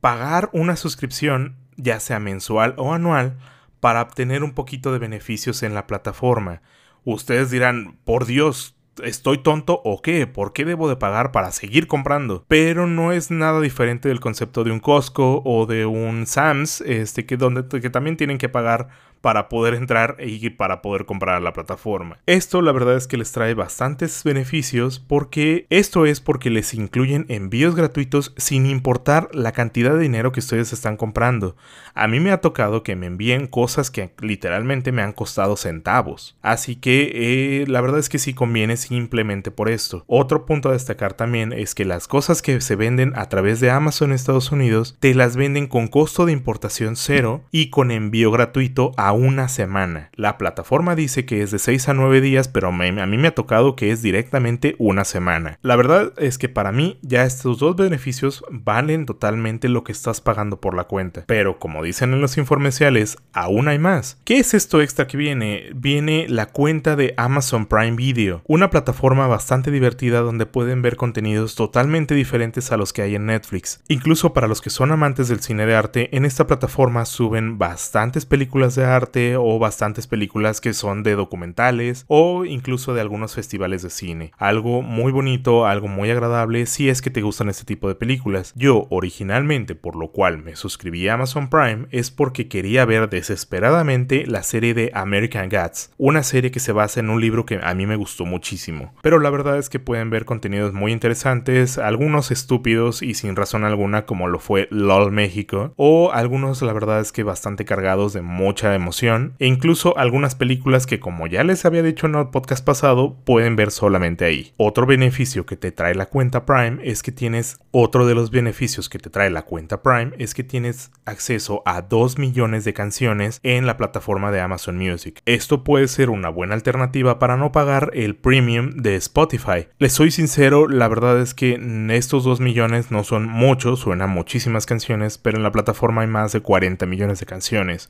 pagar 0.00 0.50
una 0.52 0.74
suscripción, 0.74 1.54
ya 1.76 2.00
sea 2.00 2.18
mensual 2.18 2.74
o 2.78 2.92
anual, 2.92 3.38
para 3.78 4.02
obtener 4.02 4.42
un 4.42 4.54
poquito 4.54 4.92
de 4.92 4.98
beneficios 4.98 5.62
en 5.62 5.72
la 5.72 5.86
plataforma. 5.86 6.62
Ustedes 7.04 7.52
dirán, 7.52 7.96
por 8.04 8.26
Dios, 8.26 8.74
¿Estoy 9.02 9.38
tonto 9.38 9.80
o 9.84 10.02
qué? 10.02 10.26
¿Por 10.26 10.52
qué 10.52 10.66
debo 10.66 10.86
de 10.86 10.96
pagar 10.96 11.32
para 11.32 11.50
seguir 11.50 11.86
comprando? 11.86 12.44
Pero 12.46 12.86
no 12.86 13.12
es 13.12 13.30
nada 13.30 13.58
diferente 13.62 14.10
del 14.10 14.20
concepto 14.20 14.64
de 14.64 14.70
un 14.70 14.80
Costco 14.80 15.40
o 15.46 15.64
de 15.64 15.86
un 15.86 16.26
Sam's, 16.26 16.82
este, 16.82 17.24
que, 17.24 17.38
donde, 17.38 17.66
que 17.80 17.88
también 17.88 18.18
tienen 18.18 18.36
que 18.36 18.50
pagar 18.50 18.88
para 19.22 19.48
poder 19.48 19.74
entrar 19.74 20.16
y 20.20 20.50
para 20.50 20.82
poder 20.82 21.06
comprar 21.06 21.40
la 21.40 21.54
plataforma. 21.54 22.18
Esto 22.26 22.60
la 22.60 22.72
verdad 22.72 22.96
es 22.96 23.06
que 23.06 23.16
les 23.16 23.32
trae 23.32 23.54
bastantes 23.54 24.22
beneficios 24.24 24.98
porque 24.98 25.66
esto 25.70 26.04
es 26.04 26.20
porque 26.20 26.50
les 26.50 26.74
incluyen 26.74 27.24
envíos 27.28 27.74
gratuitos 27.74 28.34
sin 28.36 28.66
importar 28.66 29.30
la 29.32 29.52
cantidad 29.52 29.94
de 29.94 30.00
dinero 30.00 30.32
que 30.32 30.40
ustedes 30.40 30.72
están 30.72 30.96
comprando. 30.96 31.56
A 31.94 32.08
mí 32.08 32.20
me 32.20 32.32
ha 32.32 32.40
tocado 32.40 32.82
que 32.82 32.96
me 32.96 33.06
envíen 33.06 33.46
cosas 33.46 33.90
que 33.90 34.12
literalmente 34.20 34.92
me 34.92 35.02
han 35.02 35.12
costado 35.12 35.56
centavos. 35.56 36.36
Así 36.42 36.76
que 36.76 37.62
eh, 37.62 37.66
la 37.68 37.80
verdad 37.80 38.00
es 38.00 38.08
que 38.08 38.18
sí 38.18 38.34
conviene 38.34 38.76
simplemente 38.76 39.50
por 39.50 39.68
esto. 39.68 40.04
Otro 40.06 40.46
punto 40.46 40.68
a 40.68 40.72
destacar 40.72 41.14
también 41.14 41.52
es 41.52 41.74
que 41.74 41.84
las 41.84 42.08
cosas 42.08 42.42
que 42.42 42.60
se 42.60 42.76
venden 42.76 43.12
a 43.14 43.28
través 43.28 43.60
de 43.60 43.70
Amazon 43.70 44.12
Estados 44.12 44.50
Unidos 44.50 44.96
te 44.98 45.14
las 45.14 45.36
venden 45.36 45.68
con 45.68 45.86
costo 45.86 46.26
de 46.26 46.32
importación 46.32 46.96
cero 46.96 47.44
y 47.52 47.70
con 47.70 47.90
envío 47.90 48.30
gratuito 48.30 48.92
a 48.96 49.11
una 49.12 49.48
semana. 49.48 50.10
La 50.14 50.38
plataforma 50.38 50.94
dice 50.94 51.24
que 51.24 51.42
es 51.42 51.50
de 51.50 51.58
6 51.58 51.88
a 51.88 51.94
9 51.94 52.20
días, 52.20 52.48
pero 52.48 52.68
a 52.68 52.72
mí 52.72 53.18
me 53.18 53.28
ha 53.28 53.34
tocado 53.34 53.76
que 53.76 53.90
es 53.90 54.02
directamente 54.02 54.76
una 54.78 55.04
semana. 55.04 55.58
La 55.62 55.76
verdad 55.76 56.12
es 56.16 56.38
que 56.38 56.48
para 56.48 56.72
mí 56.72 56.98
ya 57.02 57.24
estos 57.24 57.58
dos 57.58 57.76
beneficios 57.76 58.44
valen 58.50 59.06
totalmente 59.06 59.68
lo 59.68 59.84
que 59.84 59.92
estás 59.92 60.20
pagando 60.20 60.60
por 60.60 60.74
la 60.74 60.84
cuenta. 60.84 61.24
Pero 61.26 61.58
como 61.58 61.82
dicen 61.82 62.12
en 62.12 62.20
los 62.20 62.38
informeciales, 62.38 63.18
aún 63.32 63.68
hay 63.68 63.78
más. 63.78 64.18
¿Qué 64.24 64.38
es 64.38 64.54
esto 64.54 64.80
extra 64.80 65.06
que 65.06 65.16
viene? 65.16 65.70
Viene 65.74 66.26
la 66.28 66.46
cuenta 66.46 66.96
de 66.96 67.14
Amazon 67.16 67.66
Prime 67.66 67.96
Video, 67.96 68.42
una 68.46 68.70
plataforma 68.70 69.26
bastante 69.26 69.70
divertida 69.70 70.20
donde 70.20 70.46
pueden 70.46 70.82
ver 70.82 70.96
contenidos 70.96 71.54
totalmente 71.54 72.14
diferentes 72.14 72.72
a 72.72 72.76
los 72.76 72.92
que 72.92 73.02
hay 73.02 73.14
en 73.14 73.26
Netflix. 73.26 73.80
Incluso 73.88 74.32
para 74.32 74.48
los 74.48 74.60
que 74.60 74.70
son 74.70 74.92
amantes 74.92 75.28
del 75.28 75.40
cine 75.40 75.66
de 75.66 75.74
arte, 75.74 76.16
en 76.16 76.24
esta 76.24 76.46
plataforma 76.46 77.04
suben 77.04 77.58
bastantes 77.58 78.26
películas 78.26 78.74
de 78.74 78.84
arte 78.84 79.01
o 79.36 79.58
bastantes 79.58 80.06
películas 80.06 80.60
que 80.60 80.72
son 80.72 81.02
de 81.02 81.16
documentales 81.16 82.04
o 82.08 82.44
incluso 82.44 82.94
de 82.94 83.00
algunos 83.00 83.34
festivales 83.34 83.82
de 83.82 83.90
cine. 83.90 84.32
Algo 84.38 84.82
muy 84.82 85.12
bonito, 85.12 85.66
algo 85.66 85.88
muy 85.88 86.10
agradable 86.10 86.66
si 86.66 86.88
es 86.88 87.02
que 87.02 87.10
te 87.10 87.22
gustan 87.22 87.48
este 87.48 87.64
tipo 87.64 87.88
de 87.88 87.94
películas. 87.94 88.52
Yo 88.56 88.86
originalmente, 88.90 89.74
por 89.74 89.96
lo 89.96 90.12
cual 90.12 90.38
me 90.38 90.56
suscribí 90.56 91.08
a 91.08 91.14
Amazon 91.14 91.50
Prime, 91.50 91.86
es 91.90 92.10
porque 92.10 92.48
quería 92.48 92.84
ver 92.84 93.08
desesperadamente 93.08 94.24
la 94.26 94.42
serie 94.42 94.74
de 94.74 94.90
American 94.94 95.48
Gods, 95.48 95.90
una 95.98 96.22
serie 96.22 96.50
que 96.50 96.60
se 96.60 96.72
basa 96.72 97.00
en 97.00 97.10
un 97.10 97.20
libro 97.20 97.44
que 97.44 97.60
a 97.62 97.74
mí 97.74 97.86
me 97.86 97.96
gustó 97.96 98.24
muchísimo. 98.24 98.94
Pero 99.02 99.18
la 99.18 99.30
verdad 99.30 99.58
es 99.58 99.68
que 99.68 99.80
pueden 99.80 100.10
ver 100.10 100.24
contenidos 100.24 100.72
muy 100.72 100.92
interesantes, 100.92 101.78
algunos 101.78 102.30
estúpidos 102.30 103.02
y 103.02 103.14
sin 103.14 103.36
razón 103.36 103.64
alguna 103.64 104.06
como 104.06 104.28
lo 104.28 104.38
fue 104.38 104.68
LOL 104.70 105.12
México, 105.12 105.72
o 105.76 106.12
algunos 106.12 106.62
la 106.62 106.72
verdad 106.72 107.00
es 107.00 107.12
que 107.12 107.22
bastante 107.22 107.64
cargados 107.64 108.12
de 108.12 108.22
mucha 108.22 108.74
emoción, 108.74 108.91
e 109.38 109.46
incluso 109.46 109.96
algunas 109.96 110.34
películas 110.34 110.86
que 110.86 111.00
como 111.00 111.26
ya 111.26 111.44
les 111.44 111.64
había 111.64 111.82
dicho 111.82 112.06
en 112.06 112.14
el 112.14 112.28
podcast 112.28 112.64
pasado, 112.64 113.16
pueden 113.24 113.56
ver 113.56 113.70
solamente 113.70 114.24
ahí. 114.24 114.52
Otro 114.56 114.86
beneficio 114.86 115.46
que 115.46 115.56
te 115.56 115.72
trae 115.72 115.94
la 115.94 116.06
cuenta 116.06 116.44
Prime 116.44 116.78
es 116.82 117.02
que 117.02 117.10
tienes, 117.10 117.58
otro 117.70 118.06
de 118.06 118.14
los 118.14 118.30
beneficios 118.30 118.88
que 118.88 118.98
te 118.98 119.10
trae 119.10 119.30
la 119.30 119.42
cuenta 119.42 119.82
Prime 119.82 120.12
es 120.18 120.34
que 120.34 120.44
tienes 120.44 120.90
acceso 121.04 121.62
a 121.64 121.82
2 121.82 122.18
millones 122.18 122.64
de 122.64 122.74
canciones 122.74 123.40
en 123.42 123.66
la 123.66 123.76
plataforma 123.76 124.30
de 124.30 124.40
Amazon 124.40 124.76
Music. 124.76 125.20
Esto 125.24 125.64
puede 125.64 125.88
ser 125.88 126.10
una 126.10 126.28
buena 126.28 126.54
alternativa 126.54 127.18
para 127.18 127.36
no 127.36 127.52
pagar 127.52 127.90
el 127.94 128.14
premium 128.14 128.70
de 128.72 128.96
Spotify. 128.96 129.68
Les 129.78 129.92
soy 129.92 130.10
sincero, 130.10 130.68
la 130.68 130.88
verdad 130.88 131.20
es 131.20 131.34
que 131.34 131.60
estos 131.90 132.24
2 132.24 132.40
millones 132.40 132.90
no 132.90 133.04
son 133.04 133.26
muchos, 133.26 133.80
suenan 133.80 134.10
muchísimas 134.10 134.66
canciones, 134.66 135.18
pero 135.18 135.36
en 135.36 135.42
la 135.42 135.52
plataforma 135.52 136.02
hay 136.02 136.08
más 136.08 136.32
de 136.32 136.40
40 136.40 136.86
millones 136.86 137.20
de 137.20 137.26
canciones. 137.26 137.88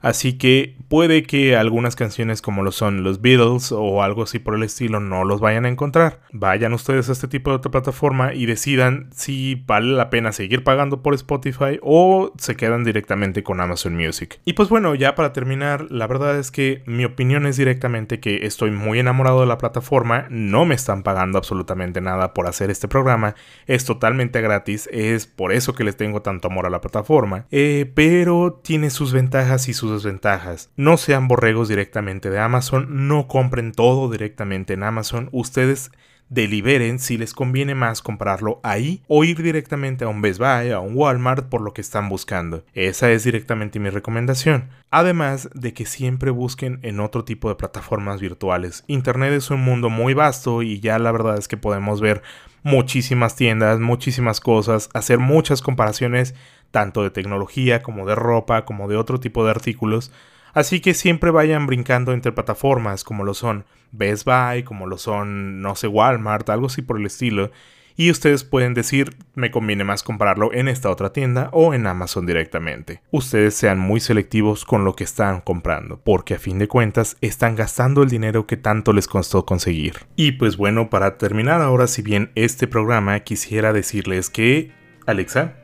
Así 0.00 0.38
que 0.38 0.76
puede 0.88 1.22
que 1.22 1.56
algunas 1.56 1.96
canciones 1.96 2.42
como 2.42 2.62
lo 2.62 2.72
son 2.72 3.04
los 3.04 3.20
Beatles 3.20 3.72
o 3.72 4.02
algo 4.02 4.22
así 4.22 4.38
por 4.38 4.54
el 4.54 4.62
estilo 4.62 4.98
no 5.00 5.24
los 5.24 5.40
vayan 5.40 5.66
a 5.66 5.68
encontrar. 5.68 6.20
Vayan 6.32 6.72
ustedes 6.72 7.08
a 7.08 7.12
este 7.12 7.28
tipo 7.28 7.50
de 7.50 7.56
otra 7.56 7.70
plataforma 7.70 8.34
y 8.34 8.46
decidan 8.46 9.10
si 9.14 9.62
vale 9.66 9.94
la 9.94 10.10
pena 10.10 10.32
seguir 10.32 10.64
pagando 10.64 11.02
por 11.02 11.14
Spotify 11.14 11.78
o 11.82 12.32
se 12.38 12.56
quedan 12.56 12.84
directamente 12.84 13.42
con 13.42 13.60
Amazon 13.60 13.96
Music. 13.96 14.40
Y 14.44 14.54
pues 14.54 14.68
bueno, 14.68 14.94
ya 14.94 15.14
para 15.14 15.32
terminar, 15.32 15.86
la 15.90 16.06
verdad 16.06 16.38
es 16.38 16.50
que 16.50 16.82
mi 16.86 17.04
opinión 17.04 17.46
es 17.46 17.56
directamente 17.56 18.20
que 18.20 18.46
estoy 18.46 18.70
muy 18.70 18.98
enamorado 18.98 19.40
de 19.40 19.46
la 19.46 19.58
plataforma, 19.58 20.26
no 20.30 20.64
me 20.64 20.74
están 20.74 21.02
pagando 21.02 21.38
absolutamente 21.38 22.00
nada 22.00 22.34
por 22.34 22.46
hacer 22.46 22.70
este 22.70 22.88
programa, 22.88 23.34
es 23.66 23.84
totalmente 23.84 24.40
gratis, 24.40 24.88
es 24.92 25.26
por 25.26 25.52
eso 25.52 25.74
que 25.74 25.84
les 25.84 25.96
tengo 25.96 26.22
tanto 26.22 26.48
amor 26.48 26.66
a 26.66 26.70
la 26.70 26.80
plataforma, 26.80 27.46
eh, 27.50 27.90
pero 27.94 28.60
tiene 28.62 28.90
sus 28.90 29.12
ventajas 29.12 29.68
y 29.68 29.74
desventajas. 29.92 30.70
No 30.76 30.96
sean 30.96 31.28
borregos 31.28 31.68
directamente 31.68 32.30
de 32.30 32.38
Amazon, 32.38 33.08
no 33.08 33.28
compren 33.28 33.72
todo 33.72 34.10
directamente 34.10 34.74
en 34.74 34.82
Amazon, 34.82 35.28
ustedes 35.32 35.90
deliberen 36.30 37.00
si 37.00 37.18
les 37.18 37.34
conviene 37.34 37.74
más 37.74 38.00
comprarlo 38.00 38.60
ahí 38.62 39.02
o 39.08 39.24
ir 39.24 39.42
directamente 39.42 40.04
a 40.04 40.08
un 40.08 40.22
Best 40.22 40.38
Buy, 40.38 40.70
a 40.70 40.78
un 40.78 40.96
Walmart 40.96 41.48
por 41.48 41.60
lo 41.60 41.74
que 41.74 41.80
están 41.82 42.08
buscando. 42.08 42.64
Esa 42.72 43.10
es 43.10 43.24
directamente 43.24 43.80
mi 43.80 43.90
recomendación. 43.90 44.70
Además 44.90 45.50
de 45.54 45.74
que 45.74 45.84
siempre 45.86 46.30
busquen 46.30 46.78
en 46.82 47.00
otro 47.00 47.24
tipo 47.24 47.48
de 47.48 47.56
plataformas 47.56 48.20
virtuales. 48.20 48.84
Internet 48.86 49.32
es 49.32 49.50
un 49.50 49.60
mundo 49.60 49.90
muy 49.90 50.14
vasto 50.14 50.62
y 50.62 50.80
ya 50.80 50.98
la 50.98 51.12
verdad 51.12 51.36
es 51.36 51.48
que 51.48 51.56
podemos 51.56 52.00
ver 52.00 52.22
muchísimas 52.62 53.36
tiendas, 53.36 53.80
muchísimas 53.80 54.40
cosas, 54.40 54.90
hacer 54.94 55.18
muchas 55.18 55.62
comparaciones 55.62 56.34
tanto 56.70 57.02
de 57.02 57.10
tecnología 57.10 57.82
como 57.82 58.06
de 58.06 58.14
ropa, 58.14 58.64
como 58.64 58.88
de 58.88 58.96
otro 58.96 59.20
tipo 59.20 59.44
de 59.44 59.50
artículos, 59.50 60.12
así 60.54 60.80
que 60.80 60.94
siempre 60.94 61.30
vayan 61.30 61.66
brincando 61.66 62.12
entre 62.12 62.32
plataformas 62.32 63.04
como 63.04 63.24
lo 63.24 63.34
son 63.34 63.64
Best 63.92 64.24
Buy, 64.24 64.62
como 64.62 64.86
lo 64.86 64.98
son, 64.98 65.62
no 65.62 65.74
sé, 65.74 65.88
Walmart, 65.88 66.48
algo 66.50 66.66
así 66.66 66.82
por 66.82 66.98
el 66.98 67.06
estilo, 67.06 67.50
y 68.00 68.10
ustedes 68.10 68.44
pueden 68.44 68.72
decir, 68.72 69.14
me 69.34 69.50
conviene 69.50 69.84
más 69.84 70.02
comprarlo 70.02 70.54
en 70.54 70.68
esta 70.68 70.88
otra 70.88 71.12
tienda 71.12 71.50
o 71.52 71.74
en 71.74 71.86
Amazon 71.86 72.24
directamente. 72.24 73.02
Ustedes 73.10 73.52
sean 73.52 73.78
muy 73.78 74.00
selectivos 74.00 74.64
con 74.64 74.86
lo 74.86 74.96
que 74.96 75.04
están 75.04 75.42
comprando, 75.42 76.00
porque 76.02 76.32
a 76.32 76.38
fin 76.38 76.58
de 76.58 76.66
cuentas 76.66 77.18
están 77.20 77.56
gastando 77.56 78.02
el 78.02 78.08
dinero 78.08 78.46
que 78.46 78.56
tanto 78.56 78.94
les 78.94 79.06
costó 79.06 79.44
conseguir. 79.44 79.96
Y 80.16 80.32
pues 80.32 80.56
bueno, 80.56 80.88
para 80.88 81.18
terminar 81.18 81.60
ahora 81.60 81.86
si 81.86 82.00
bien 82.00 82.30
este 82.36 82.66
programa, 82.66 83.20
quisiera 83.20 83.74
decirles 83.74 84.30
que... 84.30 84.72
Alexa, 85.04 85.56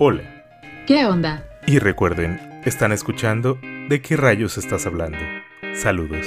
hola. 0.00 0.24
¿Qué 0.88 1.06
onda? 1.06 1.48
Y 1.64 1.78
recuerden, 1.78 2.40
están 2.64 2.90
escuchando 2.90 3.56
¿De 3.88 4.02
qué 4.02 4.16
rayos 4.16 4.58
estás 4.58 4.84
hablando? 4.84 5.18
Saludos. 5.74 6.26